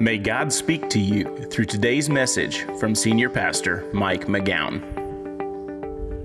May 0.00 0.16
God 0.16 0.50
speak 0.50 0.88
to 0.88 0.98
you 0.98 1.44
through 1.50 1.66
today's 1.66 2.08
message 2.08 2.62
from 2.78 2.94
Senior 2.94 3.28
Pastor 3.28 3.86
Mike 3.92 4.28
McGowan. 4.28 4.80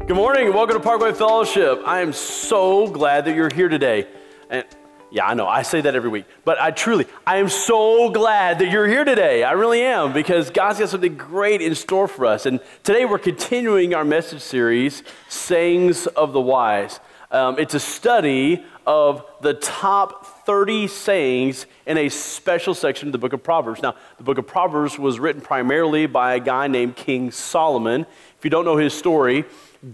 Good 0.08 0.15
morning 0.15 0.46
and 0.46 0.55
welcome 0.55 0.78
to 0.78 0.79
Parkway 0.81 1.12
Fellowship. 1.12 1.81
I 1.85 1.99
am 1.99 2.13
so 2.13 2.88
glad 2.88 3.26
that 3.26 3.35
you're 3.35 3.53
here 3.53 3.67
today. 3.67 4.08
And 4.49 4.63
yeah, 5.12 5.26
I 5.26 5.33
know, 5.33 5.46
I 5.46 5.63
say 5.63 5.81
that 5.81 5.94
every 5.94 6.10
week, 6.10 6.24
but 6.46 6.58
I 6.58 6.72
truly, 6.72 7.06
I 7.28 7.35
am 7.35 7.49
so 7.49 8.10
glad 8.12 8.60
that 8.60 8.72
you're 8.72 8.88
here 8.88 9.03
today. 9.03 9.44
I 9.44 9.51
really 9.51 9.81
am 9.81 10.13
because 10.13 10.51
God's 10.51 10.79
got 10.79 10.87
something 10.87 11.17
great 11.17 11.62
in 11.62 11.76
store 11.76 12.07
for 12.07 12.26
us. 12.26 12.46
And 12.46 12.62
today 12.83 13.03
we're 13.03 13.19
continuing 13.19 13.94
our 13.94 14.05
message 14.05 14.39
series, 14.39 15.03
Sayings 15.28 16.07
of 16.07 16.31
the 16.31 16.39
Wise. 16.39 17.02
Um, 17.30 17.59
it's 17.59 17.73
a 17.73 17.81
study 17.81 18.63
of 18.86 19.26
the 19.41 19.54
top 19.54 20.45
30 20.45 20.88
sayings 20.88 21.66
in 21.86 21.98
a 21.98 22.09
special 22.09 22.73
section 22.73 23.08
of 23.08 23.12
the 23.12 23.18
book 23.18 23.34
of 23.34 23.44
Proverbs. 23.44 23.82
Now, 23.82 23.96
the 24.18 24.23
book 24.23 24.38
of 24.38 24.48
Proverbs 24.48 25.00
was 25.00 25.20
written 25.20 25.42
primarily 25.42 26.05
by 26.05 26.36
a 26.36 26.40
guy 26.40 26.68
named 26.68 26.95
King 26.95 27.32
Solomon. 27.32 28.06
If 28.38 28.44
you 28.44 28.50
don't 28.50 28.66
know 28.66 28.78
his 28.78 28.94
story, 28.94 29.45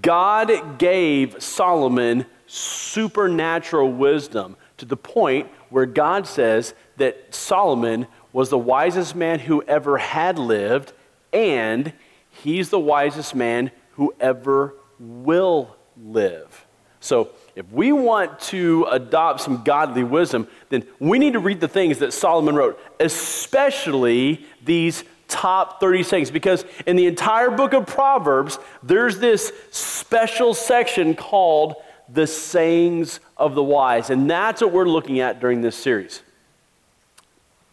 God 0.01 0.77
gave 0.77 1.41
Solomon 1.41 2.25
supernatural 2.47 3.91
wisdom 3.91 4.57
to 4.77 4.85
the 4.85 4.97
point 4.97 5.47
where 5.69 5.85
God 5.85 6.27
says 6.27 6.73
that 6.97 7.33
Solomon 7.33 8.07
was 8.33 8.49
the 8.49 8.57
wisest 8.57 9.15
man 9.15 9.39
who 9.39 9.61
ever 9.63 9.97
had 9.97 10.37
lived, 10.37 10.93
and 11.31 11.93
he's 12.29 12.69
the 12.69 12.79
wisest 12.79 13.35
man 13.35 13.71
who 13.91 14.13
ever 14.19 14.73
will 14.99 15.75
live. 15.97 16.65
So, 16.99 17.29
if 17.55 17.69
we 17.71 17.91
want 17.91 18.39
to 18.39 18.87
adopt 18.89 19.41
some 19.41 19.63
godly 19.63 20.03
wisdom, 20.03 20.47
then 20.69 20.85
we 20.99 21.19
need 21.19 21.33
to 21.33 21.39
read 21.39 21.59
the 21.59 21.67
things 21.67 21.99
that 21.99 22.13
Solomon 22.13 22.55
wrote, 22.55 22.79
especially 22.99 24.45
these 24.63 25.03
top 25.27 25.79
30 25.79 26.03
sayings, 26.03 26.31
because 26.31 26.65
in 26.85 26.95
the 26.95 27.07
entire 27.07 27.51
book 27.51 27.73
of 27.73 27.85
Proverbs, 27.85 28.57
there's 28.83 29.19
this 29.19 29.51
special 29.71 30.53
section 30.53 31.15
called 31.15 31.75
the 32.07 32.27
sayings 32.27 33.19
of 33.37 33.55
the 33.55 33.63
wise. 33.63 34.09
And 34.09 34.29
that's 34.29 34.61
what 34.61 34.71
we're 34.71 34.85
looking 34.85 35.19
at 35.19 35.39
during 35.39 35.61
this 35.61 35.75
series. 35.75 36.21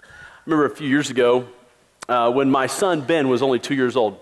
I 0.02 0.06
remember 0.46 0.64
a 0.66 0.76
few 0.76 0.88
years 0.88 1.10
ago 1.10 1.46
uh, 2.08 2.30
when 2.32 2.50
my 2.50 2.66
son 2.66 3.02
Ben 3.02 3.28
was 3.28 3.42
only 3.42 3.58
two 3.58 3.74
years 3.74 3.96
old. 3.96 4.18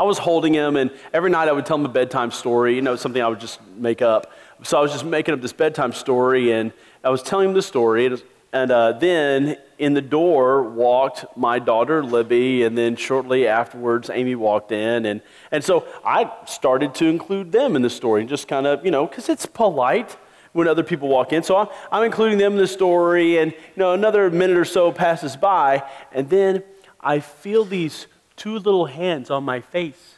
I 0.00 0.02
was 0.02 0.16
holding 0.16 0.54
him, 0.54 0.76
and 0.76 0.90
every 1.12 1.28
night 1.28 1.46
I 1.46 1.52
would 1.52 1.66
tell 1.66 1.76
him 1.76 1.84
a 1.84 1.90
bedtime 1.90 2.30
story. 2.30 2.74
You 2.74 2.80
know, 2.80 2.96
something 2.96 3.20
I 3.20 3.28
would 3.28 3.38
just 3.38 3.60
make 3.76 4.00
up. 4.00 4.32
So 4.62 4.78
I 4.78 4.80
was 4.80 4.92
just 4.92 5.04
making 5.04 5.34
up 5.34 5.42
this 5.42 5.52
bedtime 5.52 5.92
story, 5.92 6.52
and 6.52 6.72
I 7.04 7.10
was 7.10 7.22
telling 7.22 7.50
him 7.50 7.54
the 7.54 7.60
story. 7.60 8.06
And, 8.06 8.22
and 8.54 8.70
uh, 8.70 8.92
then 8.92 9.58
in 9.78 9.92
the 9.92 10.00
door 10.00 10.62
walked 10.62 11.26
my 11.36 11.58
daughter 11.58 12.02
Libby, 12.02 12.62
and 12.62 12.78
then 12.78 12.96
shortly 12.96 13.46
afterwards, 13.46 14.08
Amy 14.08 14.34
walked 14.36 14.72
in. 14.72 15.04
And, 15.04 15.20
and 15.52 15.62
so 15.62 15.86
I 16.02 16.32
started 16.46 16.94
to 16.94 17.04
include 17.04 17.52
them 17.52 17.76
in 17.76 17.82
the 17.82 17.90
story, 17.90 18.22
and 18.22 18.30
just 18.30 18.48
kind 18.48 18.66
of, 18.66 18.82
you 18.82 18.90
know, 18.90 19.06
because 19.06 19.28
it's 19.28 19.44
polite 19.44 20.16
when 20.54 20.66
other 20.66 20.82
people 20.82 21.08
walk 21.08 21.34
in. 21.34 21.42
So 21.42 21.58
I'm, 21.58 21.68
I'm 21.92 22.04
including 22.04 22.38
them 22.38 22.52
in 22.52 22.58
the 22.58 22.66
story, 22.66 23.36
and, 23.36 23.52
you 23.52 23.76
know, 23.76 23.92
another 23.92 24.30
minute 24.30 24.56
or 24.56 24.64
so 24.64 24.92
passes 24.92 25.36
by, 25.36 25.82
and 26.10 26.30
then 26.30 26.62
I 27.02 27.20
feel 27.20 27.66
these 27.66 28.06
two 28.40 28.54
little 28.54 28.86
hands 28.86 29.30
on 29.30 29.44
my 29.44 29.60
face. 29.60 30.16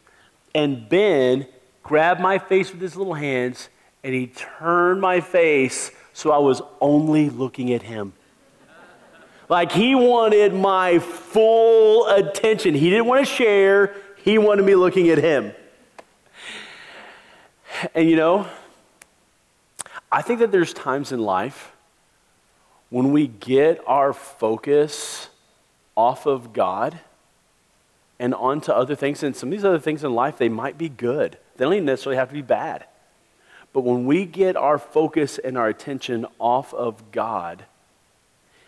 And 0.54 0.88
Ben 0.88 1.46
grabbed 1.82 2.20
my 2.20 2.38
face 2.38 2.70
with 2.70 2.80
his 2.80 2.94
little 2.94 3.14
hands 3.14 3.68
and 4.04 4.14
he 4.14 4.28
turned 4.28 5.00
my 5.00 5.20
face 5.20 5.90
so 6.12 6.30
I 6.30 6.38
was 6.38 6.62
only 6.80 7.30
looking 7.30 7.72
at 7.72 7.82
him. 7.82 8.12
Like 9.48 9.72
he 9.72 9.96
wanted 9.96 10.54
my 10.54 11.00
full 11.00 12.06
attention. 12.06 12.74
He 12.74 12.90
didn't 12.90 13.06
want 13.06 13.26
to 13.26 13.32
share, 13.32 13.96
he 14.22 14.38
wanted 14.38 14.64
me 14.64 14.76
looking 14.76 15.08
at 15.08 15.18
him. 15.18 15.52
And 17.96 18.08
you 18.08 18.14
know, 18.14 18.46
I 20.12 20.22
think 20.22 20.38
that 20.38 20.52
there's 20.52 20.72
times 20.72 21.10
in 21.10 21.20
life 21.20 21.72
when 22.88 23.10
we 23.10 23.26
get 23.26 23.80
our 23.84 24.12
focus 24.12 25.28
off 25.96 26.26
of 26.26 26.52
God 26.52 27.00
and 28.22 28.36
on 28.36 28.60
to 28.60 28.74
other 28.74 28.94
things. 28.94 29.24
And 29.24 29.34
some 29.34 29.48
of 29.48 29.50
these 29.50 29.64
other 29.64 29.80
things 29.80 30.04
in 30.04 30.14
life, 30.14 30.38
they 30.38 30.48
might 30.48 30.78
be 30.78 30.88
good. 30.88 31.36
They 31.56 31.64
don't 31.64 31.74
even 31.74 31.86
necessarily 31.86 32.18
have 32.18 32.28
to 32.28 32.34
be 32.34 32.40
bad. 32.40 32.84
But 33.72 33.80
when 33.80 34.06
we 34.06 34.26
get 34.26 34.54
our 34.54 34.78
focus 34.78 35.38
and 35.38 35.58
our 35.58 35.66
attention 35.66 36.26
off 36.38 36.72
of 36.72 37.10
God, 37.10 37.64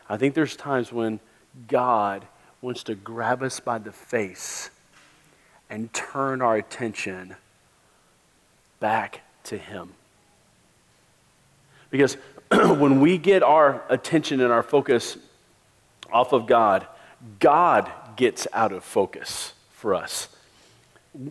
I 0.09 0.17
think 0.17 0.35
there's 0.35 0.57
times 0.57 0.93
when 0.93 1.21
God 1.69 2.27
wants 2.63 2.83
to 2.85 2.97
grab 2.97 3.45
us 3.45 3.61
by 3.61 3.79
the 3.79 3.93
face 3.93 4.71
and 5.71 5.93
turn 5.93 6.43
our 6.43 6.57
attention 6.57 7.37
back 8.81 9.21
to 9.45 9.57
Him. 9.57 9.91
Because 11.91 12.17
when 12.51 13.01
we 13.01 13.19
get 13.19 13.45
our 13.45 13.85
attention 13.89 14.41
and 14.41 14.53
our 14.53 14.65
focus 14.65 15.17
off 16.11 16.33
of 16.33 16.49
God, 16.49 16.89
God 17.39 17.93
gets 18.17 18.47
out 18.53 18.73
of 18.73 18.85
focus 18.85 19.53
for 19.71 19.95
us. 19.95 20.29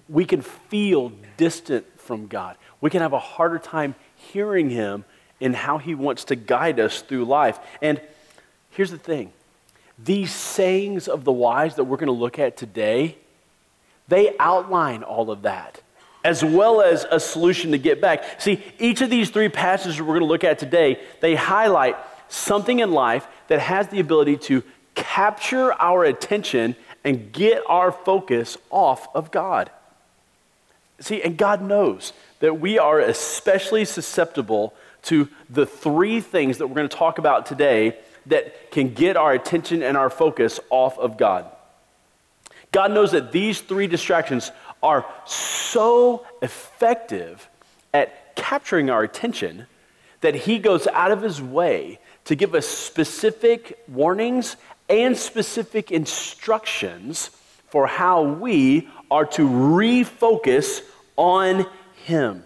We 0.07 0.25
can 0.25 0.41
feel 0.41 1.11
distant 1.37 1.85
from 1.99 2.27
God. 2.27 2.57
We 2.81 2.89
can 2.89 3.01
have 3.01 3.13
a 3.13 3.19
harder 3.19 3.59
time 3.59 3.95
hearing 4.15 4.69
Him 4.69 5.05
and 5.41 5.55
how 5.55 5.77
He 5.77 5.95
wants 5.95 6.25
to 6.25 6.35
guide 6.35 6.79
us 6.79 7.01
through 7.01 7.25
life. 7.25 7.59
And 7.81 7.99
here's 8.71 8.91
the 8.91 8.97
thing 8.97 9.33
these 9.99 10.33
sayings 10.33 11.07
of 11.07 11.23
the 11.23 11.31
wise 11.31 11.75
that 11.75 11.83
we're 11.83 11.97
going 11.97 12.07
to 12.07 12.13
look 12.13 12.39
at 12.39 12.57
today, 12.57 13.17
they 14.07 14.35
outline 14.39 15.03
all 15.03 15.31
of 15.31 15.43
that 15.43 15.81
as 16.23 16.43
well 16.43 16.81
as 16.81 17.05
a 17.09 17.19
solution 17.19 17.71
to 17.71 17.77
get 17.77 17.99
back. 17.99 18.41
See, 18.41 18.63
each 18.79 19.01
of 19.01 19.09
these 19.09 19.29
three 19.29 19.49
passages 19.49 19.99
we're 19.99 20.07
going 20.07 20.21
to 20.21 20.25
look 20.25 20.43
at 20.43 20.57
today, 20.57 20.99
they 21.19 21.35
highlight 21.35 21.97
something 22.29 22.79
in 22.79 22.91
life 22.91 23.27
that 23.47 23.59
has 23.59 23.89
the 23.89 23.99
ability 23.99 24.37
to 24.37 24.63
capture 25.03 25.73
our 25.81 26.05
attention 26.05 26.77
and 27.03 27.33
get 27.33 27.61
our 27.67 27.91
focus 27.91 28.57
off 28.69 29.13
of 29.13 29.31
God. 29.31 29.69
See, 31.01 31.21
and 31.21 31.37
God 31.37 31.61
knows 31.61 32.13
that 32.39 32.61
we 32.61 32.79
are 32.79 32.99
especially 33.01 33.83
susceptible 33.83 34.73
to 35.03 35.27
the 35.49 35.65
three 35.65 36.21
things 36.21 36.57
that 36.57 36.67
we're 36.67 36.75
going 36.75 36.87
to 36.87 36.97
talk 36.97 37.17
about 37.17 37.45
today 37.45 37.97
that 38.27 38.71
can 38.71 38.93
get 38.93 39.17
our 39.17 39.33
attention 39.33 39.83
and 39.83 39.97
our 39.97 40.09
focus 40.09 40.61
off 40.69 40.97
of 40.97 41.17
God. 41.17 41.45
God 42.71 42.91
knows 42.91 43.11
that 43.11 43.33
these 43.33 43.59
three 43.59 43.87
distractions 43.87 44.51
are 44.81 45.05
so 45.25 46.25
effective 46.41 47.49
at 47.93 48.37
capturing 48.37 48.89
our 48.89 49.03
attention 49.03 49.67
that 50.21 50.33
He 50.33 50.59
goes 50.59 50.87
out 50.87 51.11
of 51.11 51.21
His 51.21 51.41
way 51.41 51.99
to 52.25 52.35
give 52.35 52.55
us 52.55 52.65
specific 52.65 53.77
warnings 53.89 54.55
and 54.89 55.17
specific 55.17 55.91
instructions 55.91 57.29
for 57.69 57.87
how 57.87 58.23
we 58.23 58.87
are 59.09 59.25
to 59.25 59.47
refocus 59.47 60.81
on 61.15 61.65
Him. 62.05 62.43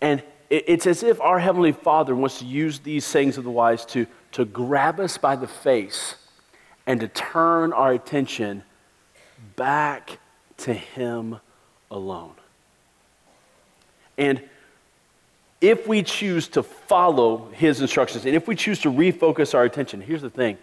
And 0.00 0.22
it's 0.50 0.86
as 0.86 1.02
if 1.02 1.20
our 1.20 1.38
Heavenly 1.38 1.72
Father 1.72 2.14
wants 2.14 2.38
to 2.38 2.44
use 2.44 2.78
these 2.80 3.04
sayings 3.04 3.36
of 3.36 3.44
the 3.44 3.50
wise 3.50 3.84
to, 3.86 4.06
to 4.32 4.44
grab 4.44 5.00
us 5.00 5.18
by 5.18 5.36
the 5.36 5.46
face 5.46 6.14
and 6.86 7.00
to 7.00 7.08
turn 7.08 7.72
our 7.72 7.92
attention 7.92 8.62
back 9.56 10.18
to 10.58 10.72
Him 10.72 11.38
alone. 11.90 12.34
And 14.16 14.42
if 15.60 15.86
we 15.86 16.02
choose 16.02 16.48
to 16.48 16.62
follow 16.62 17.48
his 17.52 17.80
instructions 17.80 18.26
and 18.26 18.34
if 18.34 18.46
we 18.46 18.54
choose 18.54 18.80
to 18.80 18.92
refocus 18.92 19.54
our 19.54 19.64
attention, 19.64 20.00
here's 20.00 20.22
the 20.22 20.30
thing 20.30 20.58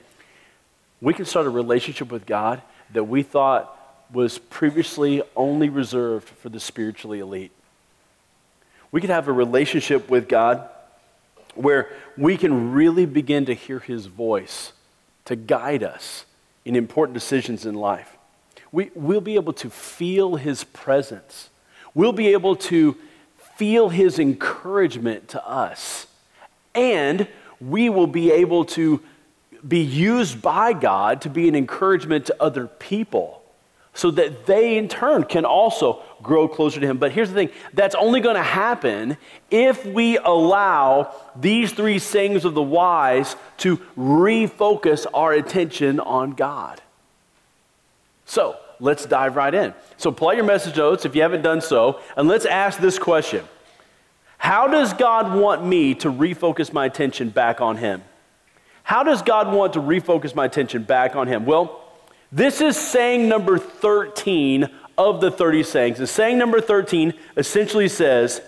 we 1.06 1.14
can 1.14 1.26
start 1.26 1.46
a 1.46 1.52
relationship 1.52 2.12
with 2.12 2.26
God 2.26 2.64
that 2.94 3.04
we 3.04 3.22
thought 3.22 3.78
was 4.12 4.40
previously 4.40 5.22
only 5.36 5.70
reserved 5.70 6.28
for 6.28 6.50
the 6.50 6.60
spiritually 6.60 7.20
elite. 7.20 7.52
We 8.92 9.02
can 9.02 9.12
have 9.12 9.28
a 9.28 9.32
relationship 9.32 10.10
with 10.10 10.28
God 10.28 10.68
where 11.54 11.90
we 12.18 12.38
can 12.38 12.72
really 12.72 13.06
begin 13.06 13.46
to 13.46 13.54
hear 13.54 13.78
his 13.78 14.08
voice 14.08 14.74
to 15.26 15.36
guide 15.36 15.84
us 15.84 16.26
in 16.66 16.76
important 16.76 17.14
decisions 17.14 17.68
in 17.68 17.76
life. 17.76 18.18
We, 18.72 18.90
we'll 18.96 19.22
be 19.22 19.36
able 19.36 19.54
to 19.54 19.70
feel 19.70 20.38
his 20.38 20.64
presence. 20.64 21.52
We'll 21.94 22.14
be 22.14 22.30
able 22.30 22.56
to 22.56 22.98
feel 23.58 23.90
his 23.90 24.18
encouragement 24.18 25.28
to 25.30 25.48
us. 25.48 26.08
And 26.74 27.28
we 27.62 27.92
will 27.92 28.08
be 28.08 28.32
able 28.32 28.66
to 28.66 29.04
be 29.68 29.80
used 29.80 30.42
by 30.42 30.74
God 30.74 31.22
to 31.22 31.30
be 31.30 31.48
an 31.48 31.56
encouragement 31.56 32.28
to 32.28 32.36
other 32.42 32.68
people 32.68 33.42
so 33.96 34.12
that 34.12 34.46
they 34.46 34.78
in 34.78 34.90
turn 34.90 35.24
can 35.24 35.46
also 35.46 36.04
grow 36.22 36.48
closer 36.48 36.82
to 36.82 36.86
Him. 36.86 36.98
But 36.98 37.14
here's 37.14 37.30
the 37.30 37.36
thing 37.36 37.50
that's 37.74 37.96
only 37.96 38.20
going 38.20 38.36
to 38.36 38.44
happen 38.44 39.18
if 39.50 39.86
we 39.86 40.18
allow 40.18 41.16
these 41.36 41.72
three 41.72 41.98
sayings 41.98 42.44
of 42.44 42.54
the 42.54 42.62
wise 42.62 43.38
to 43.60 43.78
refocus 43.98 45.06
our 45.14 45.32
attention 45.32 46.02
on 46.02 46.32
God. 46.32 46.82
So 48.26 48.58
let's 48.82 49.06
dive 49.06 49.38
right 49.38 49.54
in. 49.54 49.74
So 49.98 50.12
out 50.12 50.36
your 50.36 50.44
message 50.44 50.76
notes 50.76 51.06
if 51.06 51.16
you 51.16 51.22
haven't 51.22 51.42
done 51.42 51.62
so, 51.62 52.02
and 52.18 52.28
let's 52.28 52.46
ask 52.46 52.80
this 52.80 53.00
question 53.00 53.46
How 54.38 54.68
does 54.68 54.94
God 54.94 55.40
want 55.40 55.66
me 55.66 55.96
to 55.96 56.12
refocus 56.12 56.74
my 56.74 56.86
attention 56.86 57.30
back 57.30 57.62
on 57.62 57.78
Him? 57.78 58.04
How 58.86 59.02
does 59.02 59.24
God 59.24 59.52
want 59.52 59.74
to 59.74 59.80
refocus 59.80 60.36
my 60.36 60.46
attention 60.46 60.84
back 60.84 61.16
on 61.16 61.28
Him? 61.28 61.48
Well, 61.48 61.82
this 62.32 62.62
is 62.62 62.78
saying 62.78 63.28
number 63.28 63.58
13 63.58 64.70
of 64.96 65.22
the 65.22 65.32
30 65.32 65.64
sayings. 65.64 65.98
And 65.98 66.08
saying 66.08 66.38
number 66.38 66.62
13 66.62 67.16
essentially 67.36 67.90
says, 67.90 68.42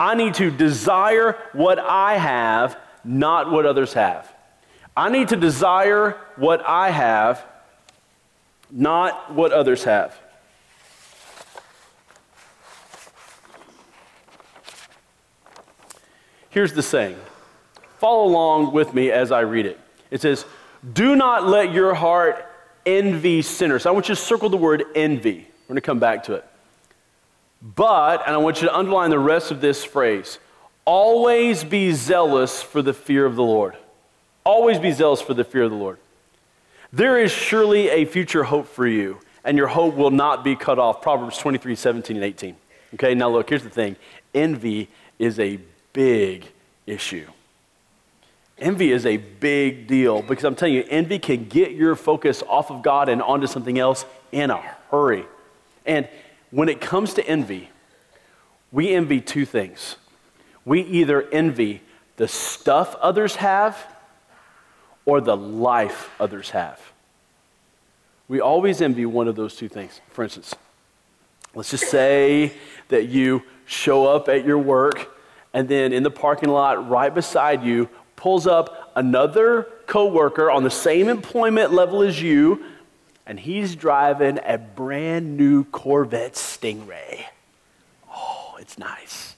I 0.00 0.14
need 0.14 0.32
to 0.34 0.50
desire 0.50 1.36
what 1.52 1.78
I 1.78 2.16
have, 2.16 2.78
not 3.04 3.50
what 3.50 3.66
others 3.66 3.92
have. 3.92 4.34
I 4.96 5.10
need 5.10 5.28
to 5.28 5.36
desire 5.36 6.16
what 6.36 6.64
I 6.66 6.88
have, 6.88 7.44
not 8.70 9.34
what 9.34 9.52
others 9.52 9.84
have. 9.84 10.18
Here's 16.48 16.72
the 16.72 16.82
saying. 16.82 17.18
Follow 18.04 18.26
along 18.26 18.74
with 18.74 18.92
me 18.92 19.10
as 19.10 19.32
I 19.32 19.40
read 19.40 19.64
it. 19.64 19.80
It 20.10 20.20
says, 20.20 20.44
Do 20.92 21.16
not 21.16 21.46
let 21.46 21.72
your 21.72 21.94
heart 21.94 22.46
envy 22.84 23.40
sinners. 23.40 23.86
I 23.86 23.92
want 23.92 24.10
you 24.10 24.14
to 24.14 24.20
circle 24.20 24.50
the 24.50 24.58
word 24.58 24.84
envy. 24.94 25.48
We're 25.62 25.68
going 25.68 25.76
to 25.76 25.80
come 25.80 26.00
back 26.00 26.24
to 26.24 26.34
it. 26.34 26.44
But, 27.62 28.22
and 28.26 28.34
I 28.34 28.36
want 28.36 28.60
you 28.60 28.68
to 28.68 28.76
underline 28.76 29.08
the 29.08 29.18
rest 29.18 29.50
of 29.50 29.62
this 29.62 29.86
phrase 29.86 30.38
always 30.84 31.64
be 31.64 31.92
zealous 31.92 32.62
for 32.62 32.82
the 32.82 32.92
fear 32.92 33.24
of 33.24 33.36
the 33.36 33.42
Lord. 33.42 33.74
Always 34.44 34.78
be 34.78 34.92
zealous 34.92 35.22
for 35.22 35.32
the 35.32 35.42
fear 35.42 35.62
of 35.62 35.70
the 35.70 35.78
Lord. 35.78 35.96
There 36.92 37.18
is 37.18 37.32
surely 37.32 37.88
a 37.88 38.04
future 38.04 38.44
hope 38.44 38.68
for 38.68 38.86
you, 38.86 39.18
and 39.44 39.56
your 39.56 39.68
hope 39.68 39.94
will 39.94 40.10
not 40.10 40.44
be 40.44 40.56
cut 40.56 40.78
off. 40.78 41.00
Proverbs 41.00 41.38
23, 41.38 41.74
17, 41.74 42.16
and 42.16 42.24
18. 42.26 42.56
Okay, 42.96 43.14
now 43.14 43.30
look, 43.30 43.48
here's 43.48 43.62
the 43.62 43.70
thing 43.70 43.96
envy 44.34 44.90
is 45.18 45.40
a 45.40 45.58
big 45.94 46.52
issue. 46.86 47.28
Envy 48.58 48.92
is 48.92 49.04
a 49.04 49.16
big 49.16 49.86
deal 49.86 50.22
because 50.22 50.44
I'm 50.44 50.54
telling 50.54 50.74
you, 50.74 50.84
envy 50.88 51.18
can 51.18 51.48
get 51.48 51.72
your 51.72 51.96
focus 51.96 52.42
off 52.48 52.70
of 52.70 52.82
God 52.82 53.08
and 53.08 53.20
onto 53.20 53.46
something 53.46 53.78
else 53.78 54.04
in 54.30 54.50
a 54.50 54.58
hurry. 54.90 55.24
And 55.84 56.08
when 56.50 56.68
it 56.68 56.80
comes 56.80 57.14
to 57.14 57.26
envy, 57.26 57.70
we 58.70 58.94
envy 58.94 59.20
two 59.20 59.44
things. 59.44 59.96
We 60.64 60.82
either 60.82 61.22
envy 61.30 61.82
the 62.16 62.28
stuff 62.28 62.94
others 63.00 63.36
have 63.36 63.76
or 65.04 65.20
the 65.20 65.36
life 65.36 66.10
others 66.20 66.50
have. 66.50 66.80
We 68.28 68.40
always 68.40 68.80
envy 68.80 69.04
one 69.04 69.28
of 69.28 69.36
those 69.36 69.56
two 69.56 69.68
things. 69.68 70.00
For 70.10 70.22
instance, 70.24 70.54
let's 71.54 71.70
just 71.70 71.88
say 71.88 72.52
that 72.88 73.08
you 73.08 73.42
show 73.66 74.06
up 74.06 74.28
at 74.28 74.46
your 74.46 74.58
work 74.58 75.10
and 75.52 75.68
then 75.68 75.92
in 75.92 76.02
the 76.02 76.10
parking 76.10 76.48
lot 76.48 76.88
right 76.88 77.14
beside 77.14 77.62
you 77.62 77.88
pulls 78.16 78.46
up 78.46 78.92
another 78.96 79.68
coworker 79.86 80.50
on 80.50 80.62
the 80.62 80.70
same 80.70 81.08
employment 81.08 81.72
level 81.72 82.02
as 82.02 82.20
you, 82.20 82.64
and 83.26 83.38
he's 83.40 83.74
driving 83.74 84.38
a 84.44 84.58
brand 84.58 85.36
new 85.36 85.64
Corvette 85.64 86.34
Stingray. 86.34 87.24
Oh, 88.14 88.56
it's 88.60 88.78
nice. 88.78 89.36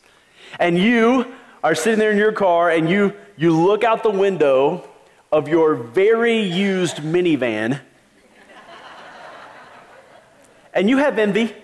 And 0.58 0.78
you 0.78 1.26
are 1.62 1.74
sitting 1.74 1.98
there 1.98 2.12
in 2.12 2.18
your 2.18 2.32
car 2.32 2.70
and 2.70 2.88
you, 2.88 3.12
you 3.36 3.58
look 3.58 3.84
out 3.84 4.02
the 4.02 4.10
window 4.10 4.88
of 5.32 5.48
your 5.48 5.74
very 5.74 6.40
used 6.40 6.98
minivan 6.98 7.80
and 10.76 10.90
you 10.90 10.98
have 10.98 11.18
envy. 11.18 11.54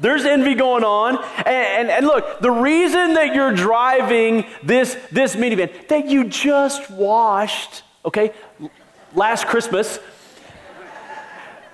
There's 0.00 0.24
envy 0.24 0.54
going 0.54 0.84
on. 0.84 1.16
And, 1.38 1.48
and, 1.48 1.90
and, 1.90 2.06
look, 2.06 2.40
the 2.40 2.50
reason 2.50 3.14
that 3.14 3.34
you're 3.34 3.52
driving 3.52 4.46
this, 4.62 4.96
this 5.12 5.36
minivan 5.36 5.88
that 5.88 6.06
you 6.06 6.24
just 6.24 6.90
washed, 6.90 7.82
okay, 8.04 8.32
last 9.14 9.46
Christmas, 9.46 9.98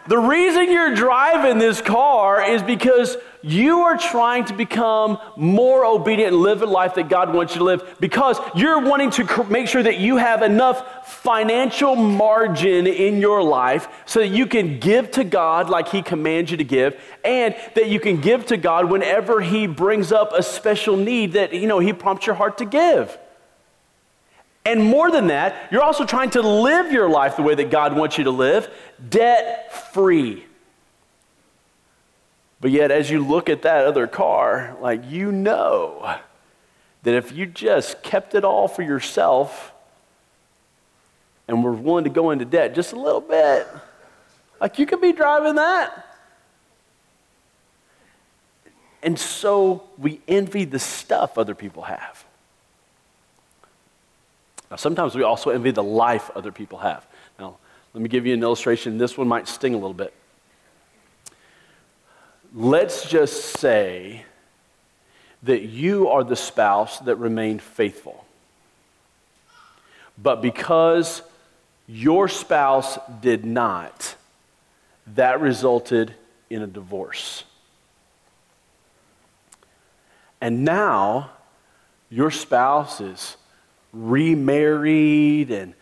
the 0.08 0.19
reason 0.19 0.70
you're 0.70 0.94
driving 0.94 1.58
this 1.58 1.81
car 1.81 2.49
is 2.49 2.62
because 2.62 3.17
you 3.46 3.82
are 3.82 3.96
trying 3.96 4.44
to 4.46 4.54
become 4.54 5.20
more 5.37 5.84
obedient 5.87 6.32
and 6.32 6.43
live 6.43 6.62
a 6.62 6.66
life 6.66 6.96
that 6.96 7.08
God 7.08 7.32
wants 7.32 7.54
you 7.54 7.60
to 7.60 7.64
live 7.64 7.96
because 8.00 8.40
you're 8.56 8.81
wanting 8.81 9.10
to 9.12 9.44
make 9.44 9.69
sure 9.69 9.84
that 9.84 9.98
you 9.98 10.16
have 10.16 10.43
enough 10.43 11.06
financial 11.06 11.94
margin 11.94 12.88
in 12.88 13.20
your 13.20 13.44
life 13.44 13.87
so 14.04 14.19
that 14.19 14.28
you 14.28 14.46
can 14.46 14.81
give 14.81 15.12
to 15.12 15.22
God 15.22 15.70
like 15.70 15.88
He 15.88 16.02
commands 16.02 16.50
you 16.50 16.56
to 16.56 16.64
give 16.64 17.00
and 17.25 17.54
that 17.76 17.88
you 17.88 18.00
can 18.00 18.20
give 18.20 18.46
to 18.46 18.56
God 18.56 18.90
whenever 18.90 19.40
He 19.40 19.69
brings 19.69 20.10
up 20.10 20.32
a 20.32 20.43
special 20.43 20.96
need 20.96 21.34
that, 21.34 21.52
you 21.52 21.69
know, 21.69 21.78
He 21.78 21.93
prompts 21.93 22.26
your 22.26 22.34
heart 22.34 22.58
to 22.58 22.64
give. 22.64 23.16
And 24.64 24.82
more 24.82 25.12
than 25.12 25.28
that, 25.28 25.70
you're 25.70 25.84
also 25.84 26.04
trying 26.04 26.31
to 26.31 26.43
live 26.43 26.90
your 26.90 27.08
life 27.08 27.37
the 27.37 27.43
way 27.43 27.54
that 27.54 27.70
God 27.70 27.94
wants 27.96 28.19
you 28.19 28.25
to 28.25 28.32
live, 28.32 28.69
debt 29.08 29.93
free. 29.93 30.45
But 32.61 32.70
yet, 32.70 32.91
as 32.91 33.11
you 33.11 33.25
look 33.25 33.49
at 33.49 33.62
that 33.62 33.85
other 33.87 34.06
car, 34.06 34.76
like 34.81 35.03
you 35.11 35.31
know 35.31 36.17
that 37.03 37.14
if 37.14 37.32
you 37.32 37.47
just 37.47 38.03
kept 38.03 38.35
it 38.35 38.44
all 38.44 38.67
for 38.67 38.82
yourself 38.82 39.73
and 41.47 41.62
were 41.62 41.73
willing 41.73 42.05
to 42.05 42.11
go 42.11 42.31
into 42.31 42.44
debt 42.44 42.75
just 42.75 42.93
a 42.93 42.97
little 42.97 43.20
bit, 43.20 43.67
like 44.61 44.79
you 44.79 44.87
could 44.87 45.00
be 45.00 45.12
driving 45.12 45.56
that. 45.56 46.05
And 49.03 49.19
so 49.19 49.85
we 49.99 50.20
envy 50.26 50.64
the 50.64 50.79
stuff 50.79 51.38
other 51.38 51.55
people 51.55 51.85
have. 51.85 52.25
Now, 54.70 54.76
sometimes 54.76 55.14
we 55.14 55.23
also 55.23 55.50
envy 55.50 55.70
the 55.70 55.82
life 55.82 56.31
other 56.35 56.50
people 56.50 56.79
have. 56.79 57.06
Now, 57.38 57.58
let 57.94 58.03
me 58.03 58.08
give 58.08 58.26
you 58.26 58.35
an 58.35 58.43
illustration. 58.43 58.99
This 58.99 59.17
one 59.17 59.29
might 59.29 59.47
sting 59.47 59.75
a 59.75 59.76
little 59.76 59.94
bit. 59.94 60.12
Let's 62.58 63.06
just 63.06 63.58
say 63.58 64.25
that 65.43 65.61
you 65.61 66.08
are 66.08 66.25
the 66.25 66.37
spouse 66.37 66.99
that 67.00 67.17
remained 67.17 67.61
faithful. 67.61 68.25
But 70.17 70.41
because 70.41 71.20
your 71.87 72.29
spouse 72.29 72.98
did 73.20 73.44
not, 73.44 74.17
that 75.08 75.43
resulted 75.43 76.15
in 76.48 76.63
a 76.63 76.67
divorce. 76.67 77.44
And 80.41 80.65
now 80.65 81.32
your 82.08 82.31
spouse 82.31 83.03
is 83.03 83.36
remarried 83.93 85.51
and 85.51 85.75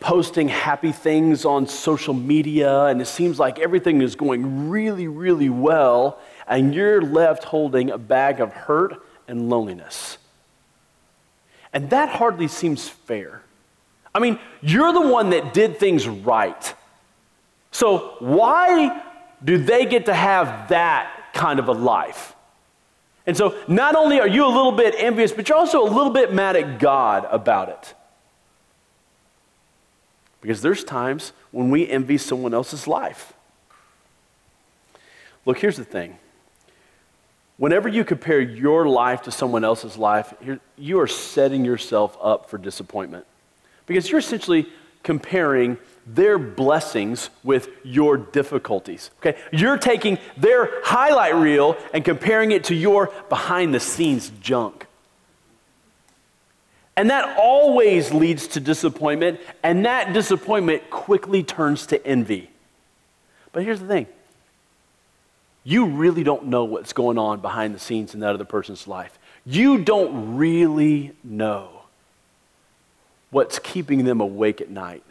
posting 0.00 0.48
happy 0.48 0.92
things 0.92 1.44
on 1.44 1.66
social 1.66 2.14
media, 2.14 2.86
and 2.86 3.00
it 3.00 3.06
seems 3.06 3.38
like 3.38 3.58
everything 3.58 4.00
is 4.00 4.16
going 4.16 4.70
really, 4.70 5.06
really 5.06 5.50
well, 5.50 6.18
and 6.48 6.74
you're 6.74 7.02
left 7.02 7.44
holding 7.44 7.90
a 7.90 7.98
bag 7.98 8.40
of 8.40 8.52
hurt 8.52 9.02
and 9.28 9.48
loneliness. 9.50 10.16
And 11.72 11.90
that 11.90 12.08
hardly 12.08 12.48
seems 12.48 12.88
fair. 12.88 13.42
I 14.14 14.18
mean, 14.18 14.40
you're 14.60 14.92
the 14.92 15.06
one 15.06 15.30
that 15.30 15.54
did 15.54 15.78
things 15.78 16.08
right. 16.08 16.74
So, 17.70 18.16
why 18.18 19.02
do 19.44 19.58
they 19.58 19.86
get 19.86 20.06
to 20.06 20.14
have 20.14 20.70
that 20.70 21.32
kind 21.32 21.60
of 21.60 21.68
a 21.68 21.72
life? 21.72 22.34
And 23.26 23.36
so, 23.36 23.56
not 23.68 23.94
only 23.94 24.18
are 24.18 24.26
you 24.26 24.44
a 24.44 24.48
little 24.48 24.72
bit 24.72 24.96
envious, 24.98 25.30
but 25.30 25.48
you're 25.48 25.58
also 25.58 25.82
a 25.82 25.90
little 25.90 26.12
bit 26.12 26.32
mad 26.32 26.56
at 26.56 26.80
God 26.80 27.28
about 27.30 27.68
it. 27.68 27.94
Because 30.40 30.62
there's 30.62 30.84
times 30.84 31.32
when 31.50 31.70
we 31.70 31.88
envy 31.88 32.18
someone 32.18 32.54
else's 32.54 32.86
life. 32.86 33.34
Look, 35.44 35.58
here's 35.58 35.76
the 35.76 35.84
thing. 35.84 36.18
Whenever 37.56 37.88
you 37.88 38.04
compare 38.04 38.40
your 38.40 38.88
life 38.88 39.22
to 39.22 39.30
someone 39.30 39.64
else's 39.64 39.98
life, 39.98 40.32
you 40.76 41.00
are 41.00 41.06
setting 41.06 41.64
yourself 41.64 42.16
up 42.22 42.48
for 42.48 42.56
disappointment. 42.56 43.26
Because 43.86 44.08
you're 44.08 44.20
essentially 44.20 44.66
comparing 45.02 45.76
their 46.06 46.38
blessings 46.38 47.30
with 47.42 47.68
your 47.82 48.16
difficulties. 48.16 49.10
Okay? 49.18 49.38
You're 49.52 49.78
taking 49.78 50.18
their 50.36 50.70
highlight 50.84 51.34
reel 51.34 51.76
and 51.92 52.04
comparing 52.04 52.52
it 52.52 52.64
to 52.64 52.74
your 52.74 53.12
behind 53.28 53.74
the 53.74 53.80
scenes 53.80 54.30
junk. 54.40 54.86
And 56.96 57.10
that 57.10 57.38
always 57.38 58.12
leads 58.12 58.48
to 58.48 58.60
disappointment, 58.60 59.40
and 59.62 59.86
that 59.86 60.12
disappointment 60.12 60.90
quickly 60.90 61.42
turns 61.42 61.86
to 61.86 62.06
envy. 62.06 62.50
But 63.52 63.64
here's 63.64 63.80
the 63.80 63.86
thing 63.86 64.06
you 65.64 65.86
really 65.86 66.24
don't 66.24 66.46
know 66.46 66.64
what's 66.64 66.92
going 66.92 67.18
on 67.18 67.40
behind 67.40 67.74
the 67.74 67.78
scenes 67.78 68.14
in 68.14 68.20
that 68.20 68.34
other 68.34 68.44
person's 68.44 68.86
life. 68.86 69.18
You 69.44 69.78
don't 69.78 70.36
really 70.36 71.12
know 71.22 71.82
what's 73.30 73.58
keeping 73.58 74.04
them 74.04 74.20
awake 74.20 74.60
at 74.60 74.70
night. 74.70 75.04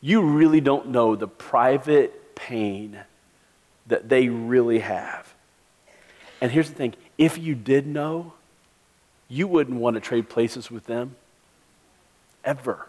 You 0.00 0.22
really 0.22 0.60
don't 0.60 0.88
know 0.88 1.14
the 1.14 1.28
private 1.28 2.34
pain 2.34 2.98
that 3.86 4.08
they 4.08 4.28
really 4.28 4.80
have. 4.80 5.32
And 6.40 6.50
here's 6.50 6.68
the 6.68 6.74
thing 6.74 6.94
if 7.18 7.38
you 7.38 7.54
did 7.54 7.86
know, 7.86 8.32
you 9.32 9.48
wouldn't 9.48 9.80
want 9.80 9.94
to 9.94 10.00
trade 10.00 10.28
places 10.28 10.70
with 10.70 10.84
them 10.84 11.16
ever. 12.44 12.86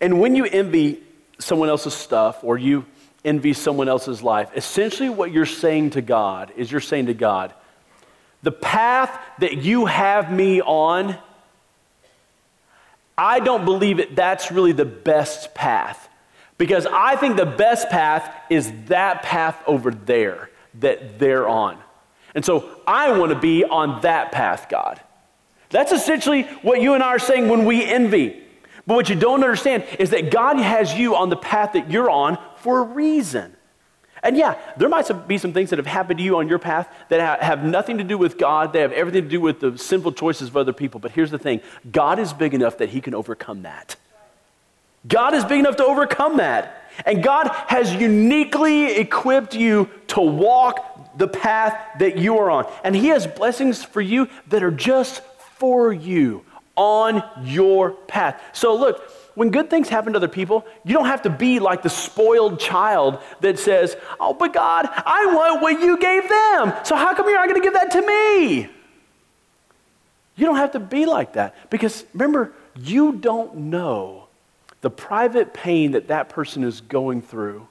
And 0.00 0.20
when 0.20 0.34
you 0.34 0.46
envy 0.46 1.00
someone 1.38 1.68
else's 1.68 1.94
stuff 1.94 2.42
or 2.42 2.58
you 2.58 2.86
envy 3.24 3.52
someone 3.52 3.88
else's 3.88 4.20
life, 4.20 4.50
essentially 4.56 5.08
what 5.08 5.30
you're 5.30 5.46
saying 5.46 5.90
to 5.90 6.02
God 6.02 6.52
is 6.56 6.72
you're 6.72 6.80
saying 6.80 7.06
to 7.06 7.14
God, 7.14 7.54
the 8.42 8.50
path 8.50 9.16
that 9.38 9.58
you 9.58 9.86
have 9.86 10.32
me 10.32 10.60
on, 10.60 11.16
I 13.16 13.38
don't 13.38 13.64
believe 13.64 14.00
it, 14.00 14.16
that's 14.16 14.50
really 14.50 14.72
the 14.72 14.84
best 14.84 15.54
path. 15.54 16.08
Because 16.56 16.84
I 16.86 17.14
think 17.14 17.36
the 17.36 17.46
best 17.46 17.90
path 17.90 18.28
is 18.50 18.72
that 18.86 19.22
path 19.22 19.62
over 19.68 19.92
there 19.92 20.50
that 20.80 21.20
they're 21.20 21.48
on. 21.48 21.78
And 22.34 22.44
so 22.44 22.80
I 22.86 23.16
want 23.18 23.32
to 23.32 23.38
be 23.38 23.64
on 23.64 24.02
that 24.02 24.32
path, 24.32 24.68
God. 24.68 25.00
That's 25.70 25.92
essentially 25.92 26.42
what 26.62 26.80
you 26.80 26.94
and 26.94 27.02
I 27.02 27.08
are 27.08 27.18
saying 27.18 27.48
when 27.48 27.64
we 27.64 27.84
envy. 27.84 28.42
But 28.86 28.94
what 28.94 29.08
you 29.10 29.16
don't 29.16 29.42
understand 29.44 29.84
is 29.98 30.10
that 30.10 30.30
God 30.30 30.56
has 30.58 30.94
you 30.94 31.14
on 31.14 31.28
the 31.28 31.36
path 31.36 31.74
that 31.74 31.90
you're 31.90 32.08
on 32.08 32.38
for 32.56 32.80
a 32.80 32.82
reason. 32.82 33.54
And 34.22 34.36
yeah, 34.36 34.58
there 34.76 34.88
might 34.88 35.28
be 35.28 35.38
some 35.38 35.52
things 35.52 35.70
that 35.70 35.78
have 35.78 35.86
happened 35.86 36.18
to 36.18 36.24
you 36.24 36.38
on 36.38 36.48
your 36.48 36.58
path 36.58 36.88
that 37.08 37.42
have 37.42 37.64
nothing 37.64 37.98
to 37.98 38.04
do 38.04 38.18
with 38.18 38.38
God. 38.38 38.72
They 38.72 38.80
have 38.80 38.92
everything 38.92 39.24
to 39.24 39.28
do 39.28 39.40
with 39.40 39.60
the 39.60 39.78
sinful 39.78 40.12
choices 40.12 40.48
of 40.48 40.56
other 40.56 40.72
people. 40.72 41.00
But 41.00 41.12
here's 41.12 41.30
the 41.30 41.38
thing 41.38 41.60
God 41.90 42.18
is 42.18 42.32
big 42.32 42.54
enough 42.54 42.78
that 42.78 42.88
He 42.88 43.00
can 43.00 43.14
overcome 43.14 43.62
that. 43.62 43.96
God 45.06 45.34
is 45.34 45.44
big 45.44 45.60
enough 45.60 45.76
to 45.76 45.84
overcome 45.84 46.38
that. 46.38 46.82
And 47.06 47.22
God 47.22 47.48
has 47.68 47.94
uniquely 47.94 48.96
equipped 48.96 49.54
you 49.54 49.88
to 50.08 50.20
walk 50.20 50.87
the 51.18 51.28
path 51.28 51.98
that 51.98 52.16
you 52.16 52.38
are 52.38 52.50
on. 52.50 52.72
And 52.84 52.96
He 52.96 53.08
has 53.08 53.26
blessings 53.26 53.84
for 53.84 54.00
you 54.00 54.28
that 54.48 54.62
are 54.62 54.70
just 54.70 55.22
for 55.58 55.92
you 55.92 56.44
on 56.76 57.22
your 57.42 57.90
path. 57.90 58.40
So, 58.52 58.74
look, 58.74 59.10
when 59.34 59.50
good 59.50 59.68
things 59.68 59.88
happen 59.88 60.14
to 60.14 60.16
other 60.16 60.28
people, 60.28 60.64
you 60.84 60.94
don't 60.94 61.06
have 61.06 61.22
to 61.22 61.30
be 61.30 61.58
like 61.58 61.82
the 61.82 61.90
spoiled 61.90 62.58
child 62.58 63.18
that 63.40 63.58
says, 63.58 63.96
Oh, 64.18 64.32
but 64.32 64.52
God, 64.52 64.88
I 64.88 65.26
want 65.26 65.60
what 65.60 65.80
you 65.80 65.98
gave 65.98 66.28
them. 66.28 66.72
So, 66.84 66.96
how 66.96 67.14
come 67.14 67.28
you're 67.28 67.38
not 67.38 67.48
going 67.48 67.60
to 67.60 67.64
give 67.64 67.74
that 67.74 67.90
to 67.92 68.06
me? 68.06 68.68
You 70.36 70.46
don't 70.46 70.56
have 70.56 70.72
to 70.72 70.80
be 70.80 71.04
like 71.04 71.32
that 71.32 71.56
because 71.68 72.04
remember, 72.14 72.52
you 72.76 73.12
don't 73.12 73.56
know 73.56 74.28
the 74.80 74.90
private 74.90 75.52
pain 75.52 75.92
that 75.92 76.08
that 76.08 76.28
person 76.28 76.62
is 76.62 76.80
going 76.80 77.22
through 77.22 77.66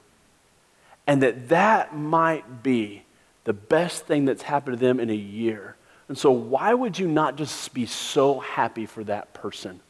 and 1.06 1.22
that 1.22 1.48
that 1.48 1.96
might 1.96 2.62
be 2.62 3.04
the 3.48 3.52
best 3.54 4.06
thing 4.06 4.26
that's 4.26 4.42
happened 4.42 4.78
to 4.78 4.80
them 4.84 5.00
in 5.00 5.10
a 5.10 5.14
year 5.14 5.74
and 6.08 6.16
so, 6.16 6.30
why 6.32 6.72
would 6.72 6.98
you 6.98 7.06
not 7.06 7.36
just 7.36 7.74
be 7.74 7.84
so 7.84 8.40
happy 8.40 8.86
for 8.86 9.04
that 9.04 9.34
person? 9.34 9.80